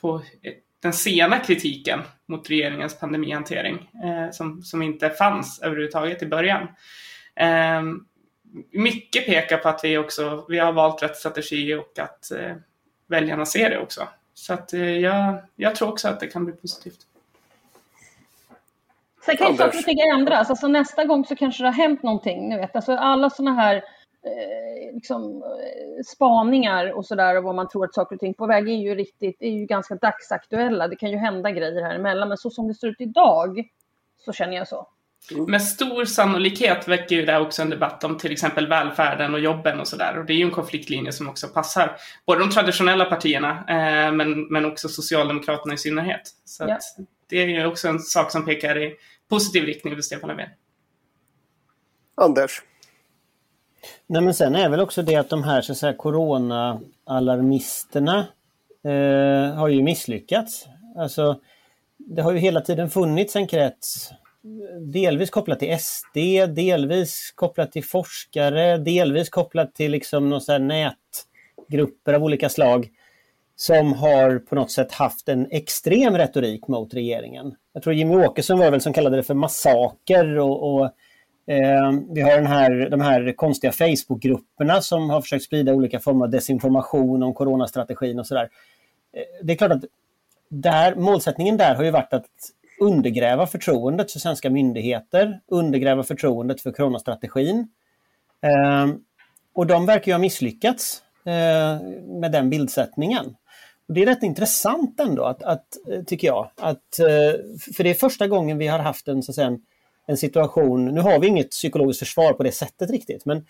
på 0.00 0.22
den 0.82 0.92
sena 0.92 1.38
kritiken 1.38 2.00
mot 2.26 2.50
regeringens 2.50 3.00
pandemihantering 3.00 3.90
eh, 4.04 4.30
som, 4.32 4.62
som 4.62 4.82
inte 4.82 5.10
fanns 5.10 5.62
överhuvudtaget 5.62 6.22
i 6.22 6.26
början. 6.26 6.68
Eh, 7.34 7.82
mycket 8.70 9.26
pekar 9.26 9.56
på 9.56 9.68
att 9.68 9.84
vi 9.84 9.98
också 9.98 10.46
vi 10.48 10.58
har 10.58 10.72
valt 10.72 11.02
rätt 11.02 11.16
strategi 11.16 11.74
och 11.74 11.98
att 11.98 12.30
eh, 12.30 12.56
väljarna 13.06 13.46
ser 13.46 13.70
det 13.70 13.78
också. 13.78 14.08
Så 14.34 14.54
att, 14.54 14.72
eh, 14.72 14.98
jag, 14.98 15.38
jag 15.56 15.74
tror 15.74 15.88
också 15.88 16.08
att 16.08 16.20
det 16.20 16.26
kan 16.26 16.44
bli 16.44 16.54
positivt. 16.54 16.98
Sen 19.24 19.36
kan 19.36 19.50
ju 19.52 19.56
saker 19.56 19.78
och 19.78 19.84
ting 19.84 20.00
ändras. 20.00 20.50
Alltså 20.50 20.68
nästa 20.68 21.04
gång 21.04 21.24
så 21.24 21.36
kanske 21.36 21.62
det 21.62 21.68
har 21.68 21.74
hänt 21.74 22.02
någonting. 22.02 22.48
Ni 22.48 22.56
vet. 22.56 22.76
Alltså 22.76 22.92
alla 22.92 23.30
sådana 23.30 23.54
här 23.60 23.76
eh, 23.76 23.82
liksom, 24.94 25.42
eh, 25.42 26.02
spaningar 26.06 26.92
och 26.92 27.06
sådär 27.06 27.36
och 27.36 27.44
vad 27.44 27.54
man 27.54 27.68
tror 27.68 27.84
att 27.84 27.94
saker 27.94 28.16
och 28.16 28.20
ting 28.20 28.34
på 28.34 28.46
väg 28.46 28.68
är 28.68 28.76
ju 28.76 28.94
riktigt, 28.94 29.36
är 29.40 29.50
ju 29.50 29.66
ganska 29.66 29.94
dagsaktuella. 29.94 30.88
Det 30.88 30.96
kan 30.96 31.10
ju 31.10 31.16
hända 31.16 31.50
grejer 31.50 31.82
här 31.82 31.94
emellan. 31.94 32.28
Men 32.28 32.38
så 32.38 32.50
som 32.50 32.68
det 32.68 32.74
ser 32.74 32.88
ut 32.88 33.00
idag 33.00 33.68
så 34.24 34.32
känner 34.32 34.56
jag 34.56 34.68
så. 34.68 34.88
Med 35.48 35.62
stor 35.62 36.04
sannolikhet 36.04 36.88
väcker 36.88 37.16
ju 37.16 37.24
det 37.24 37.38
också 37.38 37.62
en 37.62 37.70
debatt 37.70 38.04
om 38.04 38.18
till 38.18 38.32
exempel 38.32 38.68
välfärden 38.68 39.34
och 39.34 39.40
jobben 39.40 39.80
och 39.80 39.88
sådär. 39.88 40.18
Och 40.18 40.24
det 40.24 40.32
är 40.32 40.36
ju 40.36 40.44
en 40.44 40.50
konfliktlinje 40.50 41.12
som 41.12 41.28
också 41.28 41.48
passar 41.48 41.96
både 42.26 42.40
de 42.40 42.50
traditionella 42.50 43.04
partierna 43.04 43.50
eh, 43.50 44.12
men, 44.12 44.46
men 44.52 44.64
också 44.64 44.88
Socialdemokraterna 44.88 45.74
i 45.74 45.78
synnerhet. 45.78 46.20
Så 46.44 46.64
Ja. 46.68 46.78
det 47.28 47.42
är 47.42 47.46
ju 47.46 47.66
också 47.66 47.88
en 47.88 47.98
sak 47.98 48.30
som 48.30 48.44
pekar 48.44 48.78
i 48.82 48.96
positiv 49.28 49.64
riktning 49.64 49.94
för 49.94 50.02
Stefan 50.02 50.28
Löfven. 50.28 50.48
Anders? 52.14 52.62
Nej 54.06 54.22
men 54.22 54.34
sen 54.34 54.54
är 54.54 54.68
väl 54.68 54.80
också 54.80 55.02
det 55.02 55.16
att 55.16 55.30
de 55.30 55.42
här 55.42 55.60
så 55.60 55.72
att 55.72 55.78
säga, 55.78 55.92
corona-alarmisterna 55.92 58.26
eh, 58.84 59.54
har 59.54 59.68
ju 59.68 59.82
misslyckats. 59.82 60.66
Alltså, 60.96 61.40
det 61.96 62.22
har 62.22 62.32
ju 62.32 62.38
hela 62.38 62.60
tiden 62.60 62.90
funnits 62.90 63.36
en 63.36 63.46
krets 63.46 64.12
delvis 64.92 65.30
kopplat 65.30 65.58
till 65.58 65.78
SD, 65.78 66.16
delvis 66.48 67.32
kopplat 67.34 67.72
till 67.72 67.84
forskare, 67.84 68.78
delvis 68.78 69.28
kopplat 69.28 69.74
till 69.74 69.90
liksom 69.90 70.30
någon 70.30 70.40
sån 70.40 70.68
nätgrupper 70.68 72.12
av 72.12 72.24
olika 72.24 72.48
slag 72.48 72.88
som 73.56 73.92
har 73.92 74.38
på 74.38 74.54
något 74.54 74.70
sätt 74.70 74.92
haft 74.92 75.28
en 75.28 75.46
extrem 75.50 76.18
retorik 76.18 76.68
mot 76.68 76.94
regeringen. 76.94 77.54
Jag 77.72 77.82
tror 77.82 77.94
Jimmy 77.94 78.14
Åkesson 78.14 78.58
var 78.58 78.70
väl 78.70 78.80
som 78.80 78.92
kallade 78.92 79.16
det 79.16 79.22
för 79.22 79.34
massaker 79.34 80.38
och, 80.38 80.74
och 80.74 80.90
Ehm, 81.48 82.14
vi 82.14 82.20
har 82.20 82.30
den 82.30 82.46
här, 82.46 82.90
de 82.90 83.00
här 83.00 83.32
konstiga 83.32 83.72
Facebookgrupperna 83.72 84.80
som 84.82 85.10
har 85.10 85.20
försökt 85.20 85.44
sprida 85.44 85.74
olika 85.74 86.00
former 86.00 86.24
av 86.24 86.30
desinformation 86.30 87.22
om 87.22 87.34
coronastrategin 87.34 88.18
och 88.18 88.26
sådär. 88.26 88.48
Eh, 89.12 89.46
det 89.46 89.52
är 89.52 89.56
klart 89.56 89.72
att 89.72 89.84
där, 90.48 90.94
målsättningen 90.94 91.56
där 91.56 91.74
har 91.74 91.84
ju 91.84 91.90
varit 91.90 92.12
att 92.12 92.26
undergräva 92.80 93.46
förtroendet 93.46 94.12
för 94.12 94.18
svenska 94.18 94.50
myndigheter, 94.50 95.40
undergräva 95.46 96.02
förtroendet 96.02 96.60
för 96.60 96.72
coronastrategin. 96.72 97.68
Eh, 98.42 98.86
och 99.54 99.66
de 99.66 99.86
verkar 99.86 100.06
ju 100.06 100.12
ha 100.12 100.18
misslyckats 100.18 101.02
eh, 101.24 101.80
med 102.20 102.32
den 102.32 102.50
bildsättningen. 102.50 103.26
Och 103.88 103.94
det 103.94 104.02
är 104.02 104.06
rätt 104.06 104.22
intressant 104.22 105.00
ändå, 105.00 105.24
att, 105.24 105.42
att, 105.42 105.66
eh, 105.90 106.02
tycker 106.02 106.26
jag. 106.26 106.50
Att, 106.56 106.98
eh, 106.98 107.40
för 107.76 107.84
det 107.84 107.90
är 107.90 107.94
första 107.94 108.26
gången 108.26 108.58
vi 108.58 108.66
har 108.66 108.78
haft 108.78 109.08
en, 109.08 109.22
så 109.22 109.32
att 109.32 109.36
säga, 109.36 109.46
en, 109.46 109.60
en 110.08 110.16
situation, 110.16 110.84
nu 110.84 111.00
har 111.00 111.18
vi 111.18 111.26
inget 111.26 111.50
psykologiskt 111.50 111.98
försvar 111.98 112.32
på 112.32 112.42
det 112.42 112.52
sättet 112.52 112.90
riktigt, 112.90 113.24
men 113.24 113.46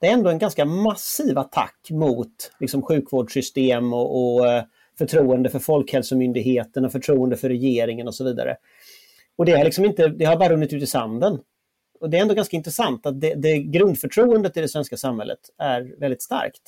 det 0.00 0.06
är 0.06 0.12
ändå 0.12 0.30
en 0.30 0.38
ganska 0.38 0.64
massiv 0.64 1.38
attack 1.38 1.90
mot 1.90 2.52
liksom, 2.60 2.82
sjukvårdssystem 2.82 3.92
och, 3.92 4.36
och 4.36 4.46
eh, 4.46 4.64
förtroende 4.98 5.50
för 5.50 5.58
Folkhälsomyndigheten 5.58 6.84
och 6.84 6.92
förtroende 6.92 7.36
för 7.36 7.48
regeringen 7.48 8.08
och 8.08 8.14
så 8.14 8.24
vidare. 8.24 8.56
Och 9.36 9.44
det 9.44 9.52
har, 9.52 9.64
liksom 9.64 9.84
inte, 9.84 10.08
det 10.08 10.24
har 10.24 10.36
bara 10.36 10.48
runnit 10.48 10.72
ut 10.72 10.82
i 10.82 10.86
sanden. 10.86 11.38
Och 12.00 12.10
det 12.10 12.16
är 12.18 12.22
ändå 12.22 12.34
ganska 12.34 12.56
intressant 12.56 13.06
att 13.06 13.20
det, 13.20 13.34
det 13.34 13.58
grundförtroendet 13.58 14.56
i 14.56 14.60
det 14.60 14.68
svenska 14.68 14.96
samhället 14.96 15.38
är 15.58 16.00
väldigt 16.00 16.22
starkt. 16.22 16.62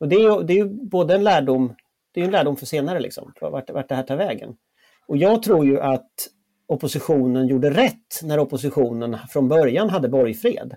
Och 0.00 0.08
det 0.08 0.16
är, 0.16 0.42
det 0.42 0.58
är 0.58 0.64
både 0.64 1.14
en 1.14 1.24
lärdom, 1.24 1.74
det 2.12 2.20
är 2.20 2.24
en 2.24 2.30
lärdom 2.30 2.56
för 2.56 2.66
senare, 2.66 3.00
liksom, 3.00 3.32
vart, 3.40 3.70
vart 3.70 3.88
det 3.88 3.94
här 3.94 4.02
tar 4.02 4.16
vägen. 4.16 4.56
Och 5.06 5.16
jag 5.16 5.42
tror 5.42 5.66
ju 5.66 5.80
att 5.80 6.28
oppositionen 6.66 7.46
gjorde 7.46 7.70
rätt 7.70 8.20
när 8.22 8.38
oppositionen 8.38 9.18
från 9.30 9.48
början 9.48 9.90
hade 9.90 10.08
borgfred. 10.08 10.76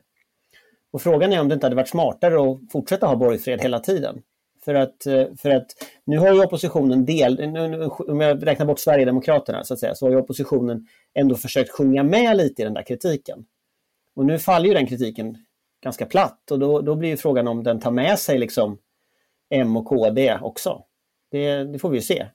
Och 0.91 1.01
frågan 1.01 1.33
är 1.33 1.41
om 1.41 1.47
det 1.47 1.53
inte 1.53 1.65
hade 1.65 1.75
varit 1.75 1.89
smartare 1.89 2.51
att 2.51 2.71
fortsätta 2.71 3.07
ha 3.07 3.15
borgfred 3.15 3.61
hela 3.61 3.79
tiden. 3.79 4.21
För 4.65 4.75
att, 4.75 5.05
eh, 5.05 5.25
för 5.37 5.49
att 5.49 5.67
nu 6.05 6.17
har 6.17 6.33
ju 6.33 6.43
oppositionen 6.43 7.05
del, 7.05 7.57
om 7.97 8.21
jag 8.21 8.47
räknar 8.47 8.65
bort 8.65 8.79
Sverigedemokraterna 8.79 9.63
så 9.63 9.73
att 9.73 9.79
säga, 9.79 9.95
så 9.95 10.05
har 10.05 10.11
ju 10.11 10.17
oppositionen 10.17 10.87
ändå 11.13 11.35
försökt 11.35 11.71
sjunga 11.71 12.03
med 12.03 12.37
lite 12.37 12.61
i 12.61 12.65
den 12.65 12.73
där 12.73 12.83
kritiken. 12.83 13.45
Och 14.15 14.25
nu 14.25 14.39
faller 14.39 14.67
ju 14.67 14.73
den 14.73 14.87
kritiken 14.87 15.37
ganska 15.83 16.05
platt 16.05 16.51
och 16.51 16.59
då, 16.59 16.81
då 16.81 16.95
blir 16.95 17.17
frågan 17.17 17.47
om 17.47 17.63
den 17.63 17.79
tar 17.79 17.91
med 17.91 18.19
sig 18.19 18.37
liksom 18.37 18.77
M 19.49 19.77
och 19.77 19.85
KD 19.85 20.39
också. 20.41 20.83
Det, 21.31 21.63
det 21.63 21.79
får 21.79 21.89
vi 21.89 21.97
ju 21.97 22.01
se. 22.01 22.25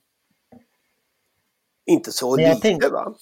Inte 1.85 2.11
så 2.11 2.35
lite 2.35 2.59
tänk... 2.61 2.91
va? 2.91 3.15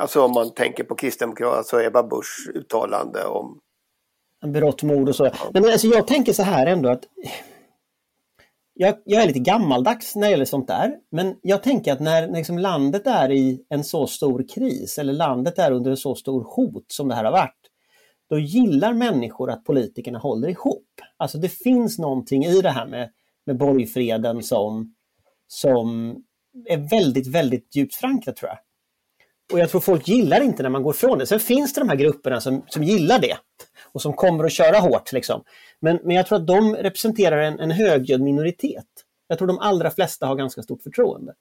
Alltså 0.00 0.22
om 0.22 0.32
man 0.32 0.50
tänker 0.50 0.84
på 0.84 0.94
Kristdemokraterna, 0.94 1.58
alltså 1.58 1.82
Ebba 1.82 2.02
Buschs 2.02 2.48
uttalande 2.54 3.24
om 3.24 3.60
berått 4.46 4.82
mod 4.82 5.08
och 5.08 5.16
så. 5.16 5.30
Men 5.52 5.64
alltså 5.64 5.86
jag 5.86 6.06
tänker 6.06 6.32
så 6.32 6.42
här 6.42 6.66
ändå 6.66 6.88
att 6.88 7.04
jag, 8.74 8.94
jag, 9.04 9.22
är 9.22 9.26
lite 9.26 9.38
gammaldags 9.38 10.16
när 10.16 10.22
det 10.22 10.30
gäller 10.30 10.44
sånt 10.44 10.68
där, 10.68 10.96
men 11.10 11.36
jag 11.42 11.62
tänker 11.62 11.92
att 11.92 12.00
när, 12.00 12.26
när 12.26 12.36
liksom 12.36 12.58
landet 12.58 13.06
är 13.06 13.32
i 13.32 13.64
en 13.68 13.84
så 13.84 14.06
stor 14.06 14.44
kris 14.54 14.98
eller 14.98 15.12
landet 15.12 15.58
är 15.58 15.70
under 15.72 15.90
en 15.90 15.96
så 15.96 16.14
stor 16.14 16.44
hot 16.44 16.84
som 16.88 17.08
det 17.08 17.14
här 17.14 17.24
har 17.24 17.32
varit, 17.32 17.60
då 18.30 18.38
gillar 18.38 18.94
människor 18.94 19.50
att 19.50 19.64
politikerna 19.64 20.18
håller 20.18 20.48
ihop. 20.48 20.88
Alltså 21.16 21.38
det 21.38 21.48
finns 21.48 21.98
någonting 21.98 22.44
i 22.44 22.60
det 22.60 22.70
här 22.70 22.86
med, 22.86 23.10
med 23.46 23.58
borgfreden 23.58 24.42
som, 24.42 24.94
som 25.46 26.16
är 26.68 26.90
väldigt, 26.90 27.26
väldigt 27.26 27.76
djupt 27.76 27.94
förankrat 27.94 28.36
tror 28.36 28.48
jag. 28.48 28.58
Och 29.52 29.58
jag 29.58 29.70
tror 29.70 29.80
folk 29.80 30.08
gillar 30.08 30.40
inte 30.40 30.62
när 30.62 30.70
man 30.70 30.82
går 30.82 30.94
ifrån 30.94 31.18
det. 31.18 31.26
Sen 31.26 31.40
finns 31.40 31.72
det 31.72 31.80
de 31.80 31.88
här 31.88 31.96
grupperna 31.96 32.40
som, 32.40 32.62
som 32.66 32.82
gillar 32.82 33.18
det 33.18 33.36
och 33.92 34.02
som 34.02 34.12
kommer 34.12 34.44
att 34.44 34.52
köra 34.52 34.78
hårt. 34.78 35.12
Liksom. 35.12 35.44
Men, 35.80 35.98
men 36.02 36.16
jag 36.16 36.26
tror 36.26 36.38
att 36.38 36.46
de 36.46 36.76
representerar 36.76 37.38
en, 37.38 37.60
en 37.60 37.70
högljudd 37.70 38.20
minoritet. 38.20 38.86
Jag 39.28 39.38
tror 39.38 39.48
de 39.48 39.58
allra 39.58 39.90
flesta 39.90 40.26
har 40.26 40.36
ganska 40.36 40.62
stort 40.62 40.82
förtroende. 40.82 41.34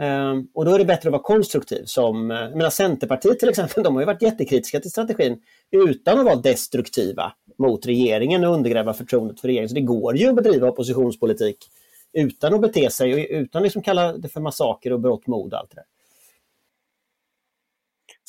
Um, 0.00 0.48
och 0.54 0.64
då 0.64 0.74
är 0.74 0.78
det 0.78 0.84
bättre 0.84 1.08
att 1.08 1.12
vara 1.12 1.22
konstruktiv. 1.22 1.82
Som, 1.84 2.30
eh, 2.30 2.38
jag 2.38 2.56
menar 2.56 2.70
Centerpartiet 2.70 3.38
till 3.38 3.48
exempel, 3.48 3.82
de 3.84 3.94
har 3.94 4.02
ju 4.02 4.06
varit 4.06 4.22
jättekritiska 4.22 4.80
till 4.80 4.90
strategin 4.90 5.42
utan 5.70 6.18
att 6.18 6.24
vara 6.24 6.36
destruktiva 6.36 7.32
mot 7.58 7.86
regeringen 7.86 8.44
och 8.44 8.54
undergräva 8.54 8.94
förtroendet 8.94 9.40
för 9.40 9.48
regeringen. 9.48 9.68
Så 9.68 9.74
det 9.74 9.80
går 9.80 10.16
ju 10.16 10.28
att 10.28 10.34
bedriva 10.34 10.68
oppositionspolitik 10.68 11.56
utan 12.12 12.54
att 12.54 12.60
bete 12.60 12.90
sig 12.90 13.14
och 13.14 13.26
utan 13.30 13.60
att 13.60 13.64
liksom 13.64 13.82
kalla 13.82 14.12
det 14.12 14.28
för 14.28 14.40
massaker 14.40 14.92
och 14.92 15.00
brott 15.00 15.26
mod 15.26 15.54
allt 15.54 15.70
det 15.70 15.76
där. 15.76 15.84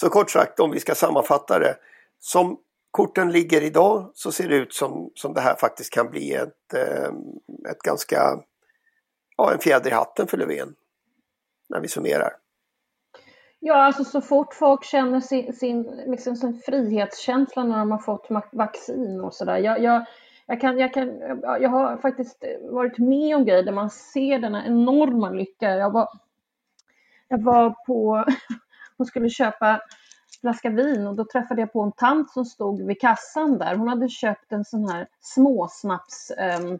Så 0.01 0.09
kort 0.09 0.29
sagt, 0.29 0.59
om 0.59 0.71
vi 0.71 0.79
ska 0.79 0.95
sammanfatta 0.95 1.59
det. 1.59 1.75
Som 2.19 2.59
korten 2.91 3.31
ligger 3.31 3.61
idag 3.61 4.11
så 4.13 4.31
ser 4.31 4.49
det 4.49 4.55
ut 4.55 4.73
som, 4.73 5.11
som 5.15 5.33
det 5.33 5.41
här 5.41 5.55
faktiskt 5.55 5.93
kan 5.93 6.09
bli 6.09 6.33
ett, 6.33 6.73
eh, 6.73 7.11
ett 7.71 7.79
ganska, 7.83 8.39
ja 9.37 9.53
en 9.53 9.59
fjäder 9.59 9.91
i 9.91 9.93
hatten 9.93 10.27
för 10.27 10.37
Löfven. 10.37 10.75
När 11.69 11.79
vi 11.79 11.87
summerar. 11.87 12.31
Ja, 13.59 13.75
alltså 13.75 14.03
så 14.03 14.21
fort 14.21 14.53
folk 14.53 14.83
känner 14.83 15.19
sin, 15.19 15.53
sin, 15.53 15.83
liksom 15.83 16.35
sin 16.35 16.61
frihetskänsla 16.65 17.63
när 17.63 17.77
de 17.77 17.91
har 17.91 17.97
fått 17.97 18.27
vaccin 18.51 19.21
och 19.21 19.33
sådär. 19.33 19.57
Jag, 19.57 19.83
jag, 19.83 20.05
jag, 20.45 20.61
kan, 20.61 20.77
jag, 20.77 20.93
kan, 20.93 21.19
jag 21.43 21.69
har 21.69 21.97
faktiskt 21.97 22.43
varit 22.71 22.97
med 22.97 23.35
om 23.35 23.45
grejer 23.45 23.63
där 23.63 23.71
man 23.71 23.89
ser 23.89 24.39
denna 24.39 24.65
enorma 24.65 25.29
lycka. 25.29 25.69
Jag 25.69 25.91
var, 25.91 26.09
jag 27.27 27.43
var 27.43 27.75
på 27.87 28.25
Hon 28.99 29.07
skulle 29.07 29.29
köpa 29.29 29.81
flaska 30.41 30.69
vin 30.69 31.07
och 31.07 31.15
då 31.15 31.25
träffade 31.25 31.61
jag 31.61 31.73
på 31.73 31.81
en 31.81 31.91
tant 31.91 32.31
som 32.31 32.45
stod 32.45 32.81
vid 32.81 33.01
kassan 33.01 33.57
där. 33.57 33.75
Hon 33.75 33.87
hade 33.87 34.09
köpt 34.09 34.51
en 34.51 34.65
sån 34.65 34.89
här 34.89 35.07
småsnaps 35.21 36.31
um, 36.61 36.79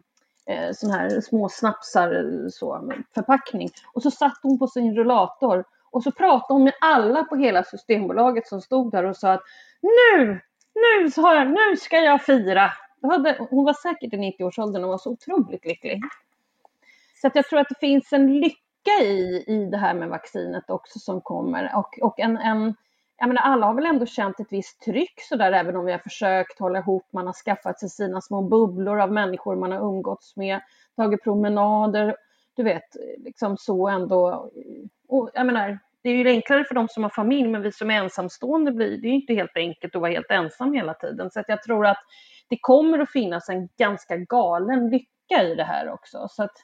sån 0.72 0.90
här 0.90 1.20
små 1.20 1.48
snapsar 1.48 2.14
eh, 2.14 2.48
så, 2.50 2.92
förpackning. 3.14 3.70
Och 3.92 4.02
så 4.02 4.10
satt 4.10 4.38
hon 4.42 4.58
på 4.58 4.66
sin 4.66 4.94
rullator 4.94 5.64
och 5.90 6.02
så 6.02 6.12
pratade 6.12 6.52
hon 6.52 6.64
med 6.64 6.74
alla 6.80 7.24
på 7.24 7.36
hela 7.36 7.64
Systembolaget 7.64 8.48
som 8.48 8.60
stod 8.60 8.92
där 8.92 9.04
och 9.04 9.16
sa 9.16 9.32
att 9.32 9.42
nu, 9.80 10.40
nu, 10.74 11.10
sa 11.10 11.22
har 11.22 11.34
jag, 11.34 11.46
nu 11.46 11.76
ska 11.76 11.96
jag 11.96 12.22
fira. 12.22 12.72
Hade, 13.02 13.46
hon 13.50 13.64
var 13.64 13.72
säkert 13.72 14.12
i 14.12 14.16
90-årsåldern 14.16 14.84
och 14.84 14.90
var 14.90 14.98
så 14.98 15.10
otroligt 15.10 15.64
lycklig. 15.64 16.00
Så 17.20 17.26
att 17.26 17.36
jag 17.36 17.44
tror 17.44 17.60
att 17.60 17.68
det 17.68 17.80
finns 17.80 18.12
en 18.12 18.40
lycka 18.40 18.69
i, 18.88 19.44
i 19.46 19.64
det 19.70 19.76
här 19.76 19.94
med 19.94 20.08
vaccinet 20.08 20.70
också 20.70 20.98
som 20.98 21.20
kommer 21.20 21.76
och, 21.76 21.98
och 22.02 22.20
en, 22.20 22.36
en 22.36 22.74
jag 23.20 23.28
menar, 23.28 23.42
alla 23.42 23.66
har 23.66 23.74
väl 23.74 23.86
ändå 23.86 24.06
känt 24.06 24.40
ett 24.40 24.52
visst 24.52 24.80
tryck 24.80 25.20
sådär, 25.28 25.52
även 25.52 25.76
om 25.76 25.84
vi 25.84 25.92
har 25.92 25.98
försökt 25.98 26.58
hålla 26.58 26.78
ihop, 26.78 27.12
man 27.12 27.26
har 27.26 27.32
skaffat 27.32 27.80
sig 27.80 27.88
sina 27.88 28.20
små 28.20 28.42
bubblor 28.42 29.00
av 29.00 29.12
människor 29.12 29.56
man 29.56 29.72
har 29.72 29.78
umgåtts 29.78 30.36
med, 30.36 30.60
tagit 30.96 31.22
promenader, 31.22 32.16
du 32.56 32.62
vet, 32.62 32.96
liksom 33.18 33.56
så 33.56 33.88
ändå. 33.88 34.50
Och 35.08 35.30
jag 35.34 35.46
menar, 35.46 35.78
det 36.02 36.10
är 36.10 36.14
ju 36.14 36.28
enklare 36.28 36.64
för 36.64 36.74
de 36.74 36.88
som 36.88 37.02
har 37.02 37.10
familj, 37.10 37.48
men 37.48 37.62
vi 37.62 37.72
som 37.72 37.90
är 37.90 37.94
ensamstående 37.94 38.72
blir 38.72 38.98
det 38.98 39.08
är 39.08 39.12
inte 39.12 39.34
helt 39.34 39.56
enkelt 39.56 39.94
att 39.94 40.00
vara 40.00 40.12
helt 40.12 40.30
ensam 40.30 40.72
hela 40.72 40.94
tiden. 40.94 41.30
Så 41.30 41.40
att 41.40 41.48
jag 41.48 41.62
tror 41.62 41.86
att 41.86 42.02
det 42.48 42.58
kommer 42.60 42.98
att 42.98 43.12
finnas 43.12 43.48
en 43.48 43.68
ganska 43.78 44.16
galen 44.16 44.90
lycka 44.90 45.42
i 45.42 45.54
det 45.54 45.64
här 45.64 45.92
också. 45.92 46.26
Så 46.30 46.42
att 46.42 46.56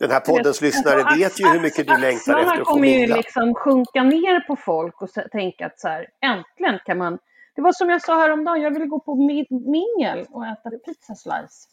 den 0.00 0.10
här 0.10 0.20
poddens 0.20 0.60
lyssnare 0.60 1.02
alltså, 1.02 1.18
vet 1.18 1.40
ju 1.40 1.48
hur 1.48 1.60
mycket 1.60 1.86
du 1.86 1.98
längtar 1.98 2.38
efter 2.38 2.52
att 2.52 2.58
få 2.58 2.64
kommer 2.64 2.88
ju 2.88 3.06
liksom 3.06 3.54
sjunka 3.54 4.02
ner 4.02 4.40
på 4.40 4.56
folk 4.56 5.02
och 5.02 5.08
tänka 5.32 5.66
att 5.66 5.80
så 5.80 5.88
här, 5.88 6.06
äntligen 6.22 6.78
kan 6.86 6.98
man... 6.98 7.18
Det 7.56 7.62
var 7.62 7.72
som 7.72 7.90
jag 7.90 8.02
sa 8.02 8.20
häromdagen, 8.20 8.62
jag 8.62 8.70
ville 8.70 8.86
gå 8.86 9.00
på 9.00 9.14
mingel 9.50 10.26
och 10.30 10.46
äta 10.46 10.70
pizza 10.70 11.14
slice. 11.14 11.68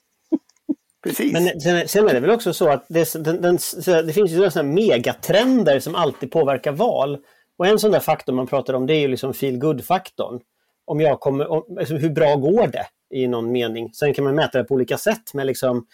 Precis. 1.03 1.33
Men 1.33 1.61
sen, 1.61 1.87
sen, 1.87 2.09
är 2.09 2.13
det 2.13 2.19
väl 2.19 2.29
också 2.29 2.53
så 2.53 2.69
att 2.69 2.85
det, 2.87 3.13
den, 3.13 3.41
den, 3.41 3.57
det 3.85 4.13
finns 4.13 4.31
ju 4.31 4.49
sådana 4.51 4.73
megatrender 4.73 5.79
som 5.79 5.95
alltid 5.95 6.31
påverkar 6.31 6.71
val. 6.71 7.17
Och 7.57 7.67
en 7.67 7.79
sån 7.79 7.91
där 7.91 7.99
faktor 7.99 8.33
man 8.33 8.47
pratar 8.47 8.73
om 8.73 8.87
det 8.87 8.93
är 8.93 8.99
ju 8.99 9.07
liksom 9.07 9.33
feel 9.33 9.57
good-faktorn. 9.57 10.39
Om 10.85 11.01
jag 11.01 11.19
kommer, 11.19 11.51
om, 11.51 11.77
alltså 11.79 11.95
hur 11.95 12.09
bra 12.09 12.35
går 12.35 12.67
det 12.67 12.85
i 13.09 13.27
någon 13.27 13.51
mening? 13.51 13.93
Sen 13.93 14.13
kan 14.13 14.23
man 14.23 14.35
mäta 14.35 14.57
det 14.57 14.63
på 14.63 14.73
olika 14.73 14.97
sätt. 14.97 15.33
Men 15.33 15.47
liksom, 15.47 15.85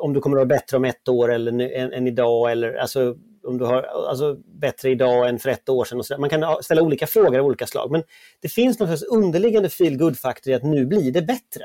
om 0.00 0.12
du 0.12 0.20
kommer 0.20 0.36
att 0.36 0.40
vara 0.40 0.58
bättre 0.58 0.76
om 0.76 0.84
ett 0.84 1.08
år 1.08 1.32
eller 1.32 1.52
än, 1.52 1.92
än 1.92 2.06
idag 2.06 2.52
eller 2.52 2.74
alltså 2.74 3.16
om 3.46 3.58
du 3.58 3.64
har 3.64 3.82
alltså, 3.82 4.36
bättre 4.60 4.90
idag 4.90 5.28
än 5.28 5.38
för 5.38 5.50
ett 5.50 5.68
år 5.68 5.84
sedan. 5.84 5.98
Och 5.98 6.06
så 6.06 6.18
Man 6.18 6.30
kan 6.30 6.62
ställa 6.62 6.82
olika 6.82 7.06
frågor 7.06 7.38
av 7.38 7.46
olika 7.46 7.66
slag 7.66 7.90
men 7.90 8.02
det 8.40 8.48
finns 8.48 8.78
någon 8.78 8.88
slags 8.88 9.02
underliggande 9.02 9.68
feel 9.68 9.98
good 9.98 10.18
faktor 10.18 10.52
i 10.52 10.56
att 10.56 10.62
nu 10.62 10.86
blir 10.86 11.12
det 11.12 11.22
bättre. 11.22 11.64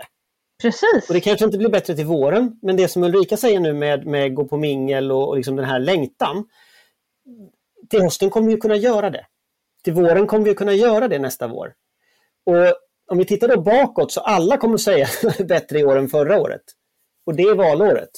Precis. 0.62 1.06
Och 1.08 1.14
det 1.14 1.20
kanske 1.20 1.46
inte 1.46 1.58
blir 1.58 1.70
bättre 1.70 1.96
till 1.96 2.06
våren 2.06 2.60
men 2.62 2.78
det 2.78 2.88
som 2.88 3.04
Ulrika 3.04 3.38
säger 3.38 3.60
nu 3.60 3.74
med, 3.74 4.06
med 4.06 4.36
gå 4.36 4.46
på 4.46 4.58
mingel 4.58 5.12
och, 5.12 5.30
och 5.30 5.38
liksom 5.38 5.56
den 5.56 5.66
här 5.66 5.80
längtan 5.80 6.46
till 7.90 8.02
hösten 8.02 8.30
kommer 8.30 8.52
vi 8.52 8.58
kunna 8.58 8.76
göra 8.76 9.10
det. 9.10 9.26
Till 9.84 9.94
våren 9.94 10.28
kommer 10.28 10.46
vi 10.46 10.56
kunna 10.56 10.74
göra 10.74 11.08
det 11.08 11.20
nästa 11.20 11.48
vår. 11.48 11.74
Och 12.46 12.74
om 13.12 13.18
vi 13.18 13.26
tittar 13.26 13.48
då 13.48 13.62
bakåt 13.62 14.12
så 14.12 14.22
alla 14.22 14.58
kommer 14.58 14.78
säga 14.78 15.08
bättre 15.48 15.80
i 15.80 15.84
år 15.84 15.98
än 15.98 16.08
förra 16.08 16.42
året. 16.42 16.62
Och 17.26 17.36
det 17.36 17.44
är 17.44 17.56
valåret. 17.56 18.10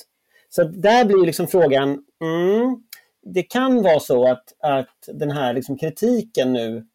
Så 0.50 0.64
där 0.64 1.06
blir 1.06 1.26
liksom 1.26 1.48
frågan, 1.48 1.90
mm, 2.22 2.84
det 3.24 3.44
kan 3.44 3.82
vara 3.84 4.00
så 4.00 4.28
att, 4.32 4.44
att 4.60 5.10
den 5.14 5.32
här 5.32 5.54
liksom 5.54 5.78
kritiken 5.78 6.54
nu 6.54 6.88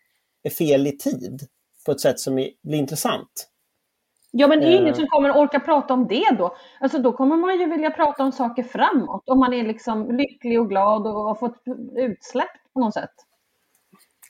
är 0.43 0.51
fel 0.51 0.87
i 0.87 0.99
tid 0.99 1.47
på 1.87 1.93
ett 1.93 2.01
sätt 2.01 2.21
som 2.21 2.35
blir 2.35 2.79
intressant. 2.79 3.49
Ja, 4.31 4.47
men 4.47 4.61
det 4.61 4.67
är 4.67 4.73
ingen 4.77 4.87
Eh. 4.89 4.95
som 4.95 5.07
kommer 5.07 5.37
orka 5.37 5.61
prata 5.61 5.95
om 5.95 6.07
det 6.09 6.37
då. 6.39 6.57
Alltså 6.81 6.99
då 6.99 7.13
kommer 7.13 7.37
man 7.37 7.61
ju 7.61 7.67
vilja 7.71 7.91
prata 7.91 8.23
om 8.25 8.33
saker 8.33 8.63
framåt. 8.63 9.23
Om 9.29 9.39
man 9.39 9.53
är 9.53 9.65
liksom 9.65 10.17
lycklig 10.17 10.61
och 10.61 10.69
glad 10.69 11.07
och 11.07 11.13
har 11.13 11.35
fått 11.35 11.63
utsläpp 11.97 12.73
på 12.75 12.81
något 12.81 12.95
sätt. 12.95 13.11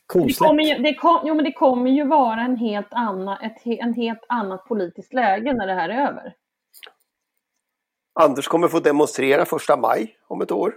Det 0.07 0.19
Kosläpp. 0.19 0.47
kommer, 0.47 0.63
ju, 0.63 0.83
det, 0.83 0.93
kom, 0.93 1.19
jo, 1.23 1.35
men 1.35 1.45
det 1.45 1.51
kommer 1.51 1.91
ju 1.91 2.03
vara 2.07 2.41
en 2.41 2.57
helt, 2.57 2.87
anna, 2.91 3.37
ett, 3.37 3.65
en 3.65 3.93
helt 3.93 4.25
annat 4.29 4.65
politiskt 4.65 5.13
läge 5.13 5.53
när 5.53 5.67
det 5.67 5.73
här 5.73 5.89
är 5.89 6.07
över. 6.07 6.33
Anders 8.19 8.47
kommer 8.47 8.67
få 8.67 8.79
demonstrera 8.79 9.45
första 9.45 9.77
maj 9.77 10.15
om 10.27 10.41
ett 10.41 10.51
år. 10.51 10.73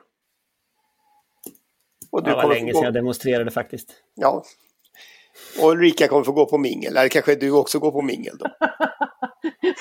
Och 2.10 2.22
Det 2.22 2.34
var 2.34 2.48
länge 2.48 2.72
sedan 2.74 2.82
jag 2.82 2.94
demonstrerade 2.94 3.50
faktiskt. 3.50 3.92
ja. 4.14 4.42
Och 5.62 5.70
Ulrika 5.70 6.08
kommer 6.08 6.24
få 6.24 6.32
gå 6.32 6.46
på 6.46 6.58
mingel. 6.58 6.96
Eller 6.96 7.08
kanske 7.08 7.34
du 7.34 7.50
också 7.50 7.78
går 7.78 7.90
på 7.92 8.02
mingel 8.02 8.38
då. 8.38 8.46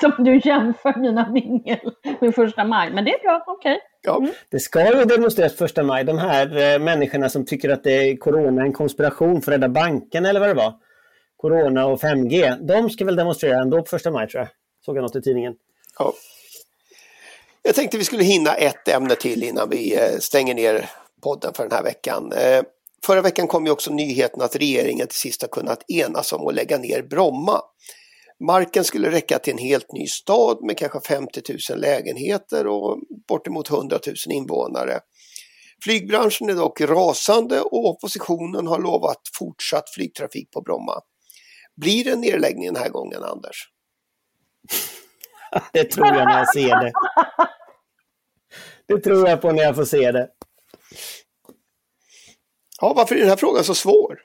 Som 0.00 0.24
du 0.24 0.40
jämför 0.44 1.00
mina 1.00 1.30
mingel 1.30 1.78
med 2.20 2.34
första 2.34 2.64
maj. 2.64 2.90
Men 2.92 3.04
det 3.04 3.14
är 3.14 3.22
bra, 3.22 3.44
okej. 3.46 3.80
Ja. 4.02 4.26
Det 4.50 4.60
ska 4.60 4.98
ju 4.98 5.04
demonstreras 5.04 5.54
första 5.56 5.82
maj. 5.82 6.04
De 6.04 6.18
här 6.18 6.74
eh, 6.74 6.78
människorna 6.78 7.28
som 7.28 7.44
tycker 7.46 7.68
att 7.70 7.84
det 7.84 7.92
är 7.92 8.16
corona 8.16 8.62
en 8.62 8.72
konspiration 8.72 9.42
för 9.42 9.52
att 9.52 9.56
rädda 9.56 9.68
banken 9.68 10.26
eller 10.26 10.40
vad 10.40 10.48
det 10.48 10.54
var. 10.54 10.74
Corona 11.36 11.86
och 11.86 12.00
5G. 12.00 12.56
De 12.66 12.90
ska 12.90 13.04
väl 13.04 13.16
demonstrera 13.16 13.60
ändå 13.62 13.78
på 13.78 13.84
första 13.84 14.10
maj 14.10 14.28
tror 14.28 14.40
jag. 14.40 14.48
Såg 14.84 14.96
jag 14.96 15.02
något 15.02 15.16
i 15.16 15.22
tidningen. 15.22 15.54
Ja. 15.98 16.12
Jag 17.62 17.74
tänkte 17.74 17.98
vi 17.98 18.04
skulle 18.04 18.24
hinna 18.24 18.54
ett 18.54 18.88
ämne 18.88 19.14
till 19.14 19.42
innan 19.42 19.70
vi 19.70 19.94
eh, 19.94 20.18
stänger 20.18 20.54
ner 20.54 20.90
podden 21.22 21.54
för 21.54 21.62
den 21.62 21.72
här 21.72 21.82
veckan. 21.82 22.32
Eh, 22.32 22.62
förra 23.06 23.22
veckan 23.22 23.46
kom 23.46 23.66
ju 23.66 23.72
också 23.72 23.92
nyheten 23.92 24.42
att 24.42 24.56
regeringen 24.56 25.06
till 25.06 25.18
sist 25.18 25.42
har 25.42 25.48
kunnat 25.48 25.90
enas 25.90 26.32
om 26.32 26.48
att 26.48 26.54
lägga 26.54 26.78
ner 26.78 27.02
Bromma. 27.02 27.60
Marken 28.44 28.84
skulle 28.84 29.10
räcka 29.10 29.38
till 29.38 29.52
en 29.52 29.58
helt 29.58 29.92
ny 29.92 30.06
stad 30.06 30.64
med 30.64 30.78
kanske 30.78 31.00
50 31.00 31.42
000 31.70 31.80
lägenheter 31.80 32.66
och 32.66 32.98
bortemot 33.28 33.70
100 33.70 33.98
000 34.06 34.16
invånare. 34.30 35.00
Flygbranschen 35.84 36.48
är 36.48 36.54
dock 36.54 36.80
rasande 36.80 37.60
och 37.60 37.88
oppositionen 37.88 38.66
har 38.66 38.78
lovat 38.78 39.20
fortsatt 39.38 39.90
flygtrafik 39.94 40.50
på 40.50 40.60
Bromma. 40.60 41.00
Blir 41.76 42.04
det 42.04 42.10
en 42.10 42.20
nedläggning 42.20 42.66
den 42.66 42.82
här 42.82 42.88
gången, 42.88 43.22
Anders? 43.22 43.68
Det 45.72 45.84
tror 45.84 46.06
jag 46.06 46.28
när 46.28 46.38
jag 46.38 46.52
ser 46.52 46.80
det. 46.80 46.92
Det 48.86 49.00
tror 49.00 49.28
jag 49.28 49.40
på 49.40 49.52
när 49.52 49.62
jag 49.62 49.76
får 49.76 49.84
se 49.84 50.12
det. 50.12 50.28
Ja, 52.80 52.92
varför 52.96 53.14
är 53.14 53.18
den 53.18 53.28
här 53.28 53.36
frågan 53.36 53.64
så 53.64 53.74
svår? 53.74 54.20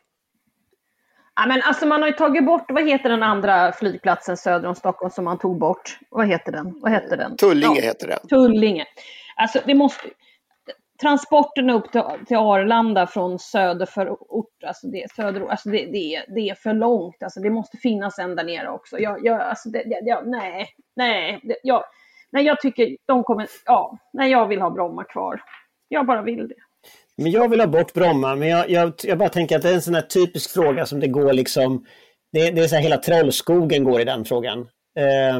Ja, 1.35 1.45
men 1.47 1.61
alltså 1.61 1.85
man 1.85 2.01
har 2.01 2.09
ju 2.09 2.15
tagit 2.15 2.45
bort, 2.45 2.65
vad 2.67 2.89
heter 2.89 3.09
den 3.09 3.23
andra 3.23 3.71
flygplatsen 3.71 4.37
söder 4.37 4.67
om 4.67 4.75
Stockholm 4.75 5.11
som 5.11 5.25
man 5.25 5.37
tog 5.37 5.59
bort? 5.59 5.99
Vad 6.09 6.27
heter 6.27 6.51
den? 6.51 6.79
Vad 6.81 6.91
heter 6.91 7.17
den? 7.17 7.37
Tullinge 7.37 7.75
Ja, 7.75 7.81
heter 7.81 8.07
den. 8.07 8.27
Tullinge. 8.27 8.85
Alltså 9.35 9.59
det 9.65 9.75
måste... 9.75 10.07
Transporten 11.01 11.69
upp 11.69 11.91
till, 11.91 12.01
till 12.27 12.37
Arlanda 12.37 13.07
från 13.07 13.39
söderförort, 13.39 14.63
alltså 14.65 14.87
det, 14.87 15.11
söderort, 15.15 15.49
alltså 15.49 15.69
det, 15.69 15.85
det, 15.85 16.25
det 16.35 16.49
är 16.49 16.55
för 16.55 16.73
långt. 16.73 17.23
Alltså 17.23 17.39
det 17.39 17.49
måste 17.49 17.77
finnas 17.77 18.19
en 18.19 18.35
där 18.35 18.43
nere 18.43 18.69
också. 18.69 18.99
Jag, 18.99 19.25
jag, 19.25 19.41
alltså 19.41 19.69
det, 19.69 19.83
det, 19.83 20.01
jag, 20.05 20.27
nej, 20.27 20.67
nej, 20.95 21.39
det, 21.43 21.55
jag, 21.63 21.83
nej, 22.31 22.45
jag 22.45 22.61
tycker 22.61 22.97
de 23.05 23.23
kommer, 23.23 23.47
ja, 23.65 23.97
nej, 24.13 24.31
jag 24.31 24.47
vill 24.47 24.61
ha 24.61 24.69
Bromma 24.69 25.03
kvar. 25.03 25.41
Jag 25.87 26.05
bara 26.05 26.21
vill 26.21 26.47
det. 26.47 26.55
Men 27.17 27.31
jag 27.31 27.49
vill 27.49 27.59
ha 27.59 27.67
bort 27.67 27.93
Bromma, 27.93 28.35
men 28.35 28.47
jag, 28.47 28.69
jag, 28.69 28.93
jag 29.03 29.17
bara 29.17 29.29
tänker 29.29 29.55
att 29.55 29.61
det 29.61 29.69
är 29.69 29.73
en 29.73 29.81
sån 29.81 29.95
här 29.95 30.01
typisk 30.01 30.53
fråga 30.53 30.85
som 30.85 30.99
det 30.99 31.07
går 31.07 31.33
liksom... 31.33 31.85
Det, 32.31 32.51
det 32.51 32.61
är 32.61 32.67
så 32.67 32.75
här 32.75 32.83
hela 32.83 32.97
trollskogen 32.97 33.83
går 33.83 34.01
i 34.01 34.03
den 34.03 34.25
frågan. 34.25 34.59
Eh, 34.99 35.39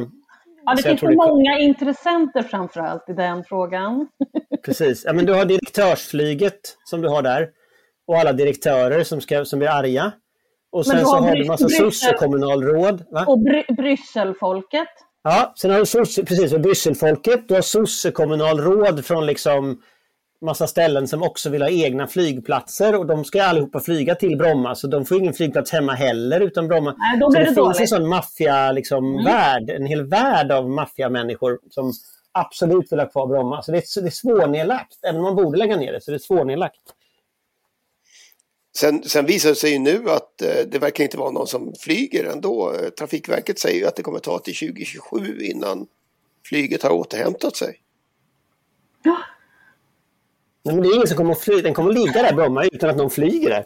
Ja, 0.66 0.74
det 0.74 0.82
Så 0.82 0.88
jag 0.88 0.90
finns 0.90 1.00
för 1.00 1.08
det- 1.08 1.16
många 1.16 1.58
intressenter 1.58 2.42
framför 2.42 2.80
allt 2.80 3.08
i 3.08 3.12
den 3.12 3.44
frågan. 3.44 4.08
precis. 4.64 5.04
Ja, 5.04 5.12
men 5.12 5.26
du 5.26 5.32
har 5.34 5.44
direktörsflyget 5.44 6.60
som 6.84 7.00
du 7.00 7.08
har 7.08 7.22
där. 7.22 7.48
Och 8.06 8.16
alla 8.16 8.32
direktörer 8.32 9.04
som, 9.04 9.20
ska, 9.20 9.44
som 9.44 9.58
blir 9.58 9.68
arga. 9.68 10.12
Och 10.72 10.86
sen 10.86 10.96
du 10.98 11.04
så 11.04 11.10
har 11.10 11.20
har 11.20 11.34
du 11.34 11.42
Bry- 11.42 11.46
massa 11.48 11.68
sossekommunalråd. 11.68 13.04
Och 13.26 13.38
Bry- 13.38 13.74
Brysselfolket. 13.76 14.88
Ja, 15.22 15.52
sen 15.56 15.70
har 15.70 15.78
du 15.78 15.86
sosse, 15.86 16.24
precis, 16.24 16.52
Brysselfolket. 16.52 17.48
Du 17.48 17.54
har 17.54 17.60
sossekommunalråd 17.60 19.04
från 19.04 19.26
liksom 19.26 19.82
massa 20.40 20.66
ställen 20.66 21.08
som 21.08 21.22
också 21.22 21.50
vill 21.50 21.62
ha 21.62 21.70
egna 21.70 22.06
flygplatser 22.06 22.94
och 22.94 23.06
de 23.06 23.24
ska 23.24 23.42
allihopa 23.42 23.80
flyga 23.80 24.14
till 24.14 24.36
Bromma 24.36 24.74
så 24.74 24.86
de 24.86 25.04
får 25.04 25.18
ingen 25.18 25.34
flygplats 25.34 25.72
hemma 25.72 25.92
heller 25.92 26.40
utan 26.40 26.68
Bromma. 26.68 26.94
Nej, 26.98 27.20
då 27.20 27.26
så 27.26 27.30
blir 27.30 27.40
det, 27.40 27.44
det 27.44 27.54
finns 27.54 27.56
dåligt. 27.56 27.76
Mm. 27.76 27.82
en 27.82 27.88
sån 27.88 28.08
maffia 28.08 28.72
liksom, 28.72 29.24
värld, 29.24 29.70
en 29.70 29.86
hel 29.86 30.06
värld 30.06 30.52
av 30.52 30.70
maffiamänniskor 30.70 31.58
som 31.70 31.92
absolut 32.32 32.92
vill 32.92 32.98
ha 32.98 33.06
kvar 33.06 33.26
Bromma. 33.26 33.62
Så 33.62 33.72
det 33.72 33.78
är, 33.78 34.00
det 34.00 34.08
är 34.08 34.10
svårnedlagt, 34.10 34.98
även 35.02 35.16
om 35.16 35.22
man 35.22 35.36
borde 35.36 35.58
lägga 35.58 35.76
ner 35.76 35.92
det 35.92 36.00
så 36.00 36.10
det 36.10 36.16
är 36.16 36.18
svårnedlagt. 36.18 36.80
Sen, 38.76 39.02
sen 39.02 39.26
visar 39.26 39.48
det 39.48 39.54
sig 39.54 39.72
ju 39.72 39.78
nu 39.78 40.10
att 40.10 40.42
eh, 40.42 40.66
det 40.70 40.78
verkar 40.78 41.04
inte 41.04 41.18
vara 41.18 41.30
någon 41.30 41.46
som 41.46 41.74
flyger 41.80 42.24
ändå. 42.24 42.72
Eh, 42.72 42.88
Trafikverket 42.88 43.58
säger 43.58 43.80
ju 43.80 43.86
att 43.86 43.96
det 43.96 44.02
kommer 44.02 44.18
ta 44.18 44.38
till 44.38 44.54
2027 44.54 45.40
innan 45.40 45.86
flyget 46.44 46.82
har 46.82 46.90
återhämtat 46.90 47.56
sig. 47.56 47.80
Nej, 50.66 50.74
men 50.74 50.82
det 50.82 50.88
är 50.88 50.94
ingen 50.94 51.06
som 51.06 51.16
kommer 51.16 51.32
att 51.32 51.40
flyga, 51.40 51.62
den 51.62 51.74
kommer 51.74 51.90
att 51.90 51.94
ligga 51.94 52.22
där 52.22 52.32
Bromma 52.32 52.64
utan 52.64 52.90
att 52.90 52.96
någon 52.96 53.10
flyger 53.10 53.50
där. 53.50 53.64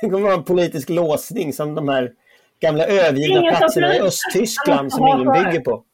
kommer 0.00 0.16
att 0.16 0.22
vara 0.22 0.34
en 0.34 0.44
politisk 0.44 0.88
låsning 0.88 1.52
som 1.52 1.74
de 1.74 1.88
här 1.88 2.12
gamla 2.60 2.86
övergivna 2.86 3.56
platserna 3.56 3.96
i. 3.96 4.00
Östtyskland 4.00 4.92
som 4.92 5.06
ingen 5.06 5.32
bygger 5.32 5.60
på. 5.60 5.84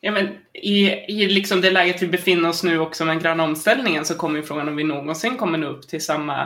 Ja, 0.00 0.12
men 0.12 0.28
i, 0.52 0.90
I 1.08 1.28
liksom 1.28 1.60
det 1.60 1.70
läget 1.70 2.02
vi 2.02 2.06
befinner 2.06 2.48
oss 2.48 2.62
nu 2.62 2.78
också 2.78 3.04
med 3.04 3.16
den 3.16 3.22
gröna 3.22 3.44
omställningen 3.44 4.04
så 4.04 4.14
kommer 4.14 4.38
ju 4.38 4.42
frågan 4.42 4.68
om 4.68 4.76
vi 4.76 4.84
någonsin 4.84 5.36
kommer 5.36 5.58
nå 5.58 5.66
upp 5.66 5.88
till 5.88 6.04
samma, 6.04 6.42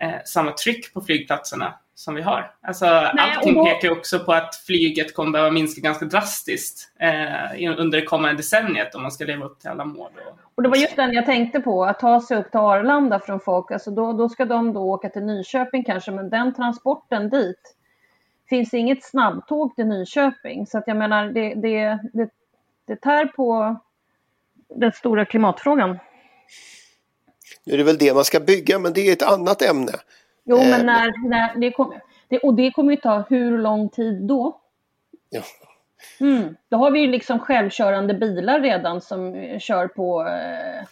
eh, 0.00 0.14
samma 0.26 0.52
tryck 0.52 0.94
på 0.94 1.00
flygplatserna 1.00 1.74
som 1.94 2.14
vi 2.14 2.22
har. 2.22 2.54
Alltså, 2.62 2.86
allting 2.86 3.56
och 3.56 3.64
då- 3.64 3.70
pekar 3.70 3.90
också 3.90 4.18
på 4.18 4.32
att 4.32 4.56
flyget 4.56 5.14
kommer 5.14 5.30
behöva 5.32 5.50
minska 5.50 5.80
ganska 5.80 6.04
drastiskt 6.04 6.92
eh, 7.00 7.78
under 7.78 8.00
det 8.00 8.06
kommande 8.06 8.36
decenniet 8.36 8.94
om 8.94 9.02
man 9.02 9.12
ska 9.12 9.24
leva 9.24 9.44
upp 9.44 9.60
till 9.60 9.70
alla 9.70 9.84
mål. 9.84 10.10
Och, 10.26 10.38
Och 10.54 10.62
det 10.62 10.68
var 10.68 10.76
just 10.76 10.96
den 10.96 11.12
jag 11.12 11.26
tänkte 11.26 11.60
på, 11.60 11.84
att 11.84 12.00
ta 12.00 12.20
sig 12.20 12.36
upp 12.36 12.50
till 12.50 12.60
Arlanda 12.60 13.20
från 13.20 13.40
folk. 13.40 13.70
Alltså 13.70 13.90
då, 13.90 14.12
då 14.12 14.28
ska 14.28 14.44
de 14.44 14.72
då 14.72 14.80
åka 14.80 15.08
till 15.08 15.22
Nyköping 15.22 15.84
kanske, 15.84 16.10
men 16.10 16.30
den 16.30 16.54
transporten 16.54 17.30
dit 17.30 17.76
finns 18.48 18.74
inget 18.74 19.04
snabbtåg 19.04 19.76
till 19.76 19.86
Nyköping. 19.86 20.66
Så 20.66 20.78
att 20.78 20.84
jag 20.86 20.96
menar, 20.96 21.26
det, 21.26 21.54
det, 21.54 21.98
det, 22.12 22.30
det 22.86 22.96
tär 22.96 23.26
på 23.26 23.76
den 24.68 24.92
stora 24.92 25.24
klimatfrågan. 25.24 25.98
Nu 27.66 27.72
är 27.74 27.78
det 27.78 27.84
väl 27.84 27.98
det 27.98 28.14
man 28.14 28.24
ska 28.24 28.40
bygga 28.40 28.78
men 28.78 28.92
det 28.92 29.08
är 29.08 29.12
ett 29.12 29.22
annat 29.22 29.62
ämne. 29.62 29.92
Jo, 30.44 30.56
Eh, 30.56 30.70
men 30.70 30.86
när, 30.86 31.28
när 31.28 31.56
det 31.60 31.70
kommer, 31.70 32.00
det, 32.28 32.38
och 32.38 32.54
det 32.54 32.70
kommer 32.70 32.90
ju 32.90 32.96
ta 32.96 33.24
hur 33.28 33.58
lång 33.58 33.88
tid 33.88 34.22
då? 34.22 34.60
Ja. 35.30 35.40
Mm. 36.20 36.56
Då 36.68 36.76
har 36.76 36.90
vi 36.90 37.00
ju 37.00 37.06
liksom 37.06 37.38
självkörande 37.38 38.14
bilar 38.14 38.60
redan 38.60 39.00
som 39.00 39.34
eh, 39.34 39.58
kör 39.58 39.88
på 39.88 40.26
eh, 40.26 40.86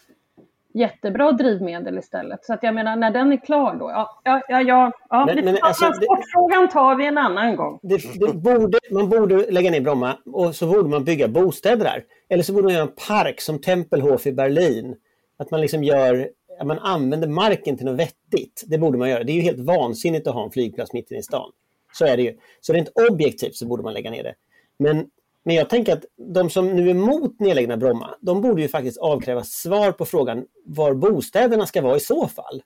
jättebra 0.73 1.31
drivmedel 1.31 1.97
istället. 1.97 2.45
Så 2.45 2.53
att 2.53 2.63
jag 2.63 2.75
menar, 2.75 2.95
när 2.95 3.11
den 3.11 3.31
är 3.31 3.37
klar 3.37 3.75
då, 3.75 3.89
ja, 3.89 4.21
ja, 4.23 4.41
ja, 4.47 4.61
ja, 4.61 4.91
ja 5.09 5.25
Men- 5.25 5.35
det, 5.35 5.43
men 5.43 5.57
alltså, 5.61 5.85
transportfrågan 5.85 6.69
tar 6.69 6.95
vi 6.95 7.05
en 7.05 7.17
annan 7.17 7.55
gång. 7.55 7.79
Det, 7.81 8.19
det 8.19 8.33
borde, 8.33 8.79
man 8.91 9.09
borde 9.09 9.51
lägga 9.51 9.71
ner 9.71 9.81
Bromma 9.81 10.17
och 10.25 10.55
så 10.55 10.67
borde 10.67 10.89
man 10.89 11.03
bygga 11.03 11.27
bostäder 11.27 11.83
där. 11.85 12.03
Eller 12.29 12.43
så 12.43 12.53
borde 12.53 12.63
man 12.63 12.73
göra 12.73 12.83
en 12.83 12.95
park 13.07 13.41
som 13.41 13.59
Tempelhof 13.61 14.27
i 14.27 14.31
Berlin. 14.33 14.95
Att 15.37 15.51
man 15.51 15.61
liksom 15.61 15.83
gör, 15.83 16.29
att 16.59 16.67
man 16.67 16.79
använder 16.79 17.27
marken 17.27 17.77
till 17.77 17.85
något 17.85 17.99
vettigt. 17.99 18.63
Det 18.67 18.77
borde 18.77 18.97
man 18.97 19.09
göra. 19.09 19.23
Det 19.23 19.31
är 19.31 19.35
ju 19.35 19.41
helt 19.41 19.59
vansinnigt 19.59 20.27
att 20.27 20.33
ha 20.33 20.43
en 20.43 20.51
flygplats 20.51 20.93
mitt 20.93 21.11
inne 21.11 21.19
i 21.19 21.23
stan. 21.23 21.51
Så 21.93 22.05
är 22.05 22.17
det 22.17 22.23
ju. 22.23 22.37
Så 22.61 22.73
rent 22.73 22.89
objektivt 23.09 23.55
så 23.55 23.65
borde 23.65 23.83
man 23.83 23.93
lägga 23.93 24.11
ner 24.11 24.23
det. 24.23 24.35
Men, 24.79 25.09
men 25.43 25.55
jag 25.55 25.69
tänker 25.69 25.93
att 25.93 26.05
de 26.17 26.49
som 26.49 26.75
nu 26.75 26.85
är 26.85 26.91
emot 26.91 27.39
nedläggningen 27.39 27.71
av 27.71 27.79
Bromma, 27.79 28.15
de 28.21 28.41
borde 28.41 28.61
ju 28.61 28.67
faktiskt 28.67 28.97
avkräva 28.97 29.43
svar 29.43 29.91
på 29.91 30.05
frågan 30.05 30.45
var 30.65 30.93
bostäderna 30.93 31.65
ska 31.65 31.81
vara 31.81 31.95
i 31.95 31.99
så 31.99 32.27
fall. 32.27 32.63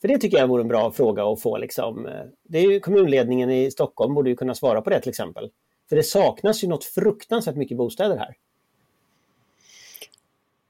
För 0.00 0.08
det 0.08 0.18
tycker 0.18 0.38
jag 0.38 0.48
vore 0.48 0.62
en 0.62 0.68
bra 0.68 0.90
fråga 0.90 1.24
att 1.24 1.40
få. 1.40 1.56
Liksom. 1.56 2.08
Det 2.42 2.58
är 2.58 2.70
ju 2.72 2.80
kommunledningen 2.80 3.50
i 3.50 3.70
Stockholm 3.70 4.14
borde 4.14 4.30
ju 4.30 4.36
kunna 4.36 4.54
svara 4.54 4.80
på 4.80 4.90
det 4.90 5.00
till 5.00 5.10
exempel. 5.10 5.50
För 5.88 5.96
det 5.96 6.02
saknas 6.02 6.64
ju 6.64 6.68
något 6.68 6.84
fruktansvärt 6.84 7.56
mycket 7.56 7.76
bostäder 7.76 8.16
här. 8.16 8.34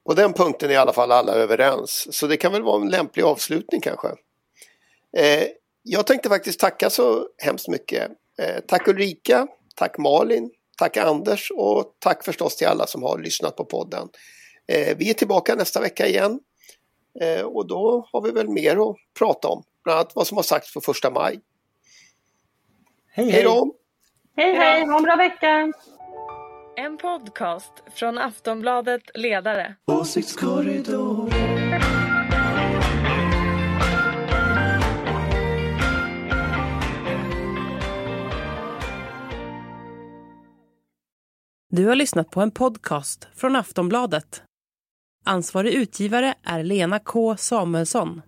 På 0.07 0.15
den 0.15 0.33
punkten 0.33 0.71
är 0.71 0.75
i 0.75 0.77
alla 0.77 0.93
fall 0.93 1.13
alla 1.13 1.33
överens. 1.33 2.07
Så 2.11 2.27
det 2.27 2.37
kan 2.37 2.53
väl 2.53 2.63
vara 2.63 2.83
en 2.83 2.91
lämplig 2.91 3.23
avslutning 3.23 3.81
kanske. 3.81 4.09
Eh, 5.17 5.47
jag 5.83 6.07
tänkte 6.07 6.29
faktiskt 6.29 6.61
tacka 6.61 6.91
så 6.91 7.29
hemskt 7.39 7.69
mycket. 7.69 8.11
Eh, 8.39 8.61
tack 8.69 8.89
Ulrika, 8.89 9.47
tack 9.75 9.99
Malin, 9.99 10.51
tack 10.79 10.97
Anders 10.97 11.51
och 11.51 11.97
tack 11.99 12.25
förstås 12.25 12.57
till 12.57 12.67
alla 12.67 12.87
som 12.87 13.03
har 13.03 13.19
lyssnat 13.19 13.57
på 13.57 13.65
podden. 13.65 14.09
Eh, 14.69 14.97
vi 14.97 15.11
är 15.11 15.15
tillbaka 15.15 15.55
nästa 15.55 15.81
vecka 15.81 16.07
igen. 16.07 16.41
Eh, 17.21 17.43
och 17.43 17.67
då 17.67 18.09
har 18.13 18.23
vi 18.23 18.31
väl 18.31 18.49
mer 18.49 18.91
att 18.91 18.97
prata 19.19 19.49
om. 19.49 19.63
Bland 19.85 19.99
annat 19.99 20.13
vad 20.15 20.27
som 20.27 20.37
har 20.37 20.43
sagts 20.43 20.75
på 20.75 20.81
första 20.81 21.11
maj. 21.11 21.41
Hej 23.13 23.31
Hej 23.31 23.43
då! 23.43 23.75
Hej 24.37 24.55
hej, 24.55 24.87
ha 24.87 24.97
en 24.97 25.03
bra 25.03 25.17
vecka! 25.17 25.73
En 26.79 26.99
podcast 26.99 27.73
från 27.95 28.19
Aftonbladet 28.19 29.03
Ledare. 29.15 29.77
Åsiktskorridor. 29.87 31.31
Du 41.71 41.87
har 41.87 41.95
lyssnat 41.95 42.31
på 42.31 42.41
en 42.41 42.51
podcast 42.51 43.29
från 43.35 43.57
Aftonbladet. 43.57 44.43
Ansvarig 45.25 45.75
utgivare 45.75 46.35
är 46.43 46.63
Lena 46.63 46.99
K 46.99 47.37
Samuelsson. 47.37 48.23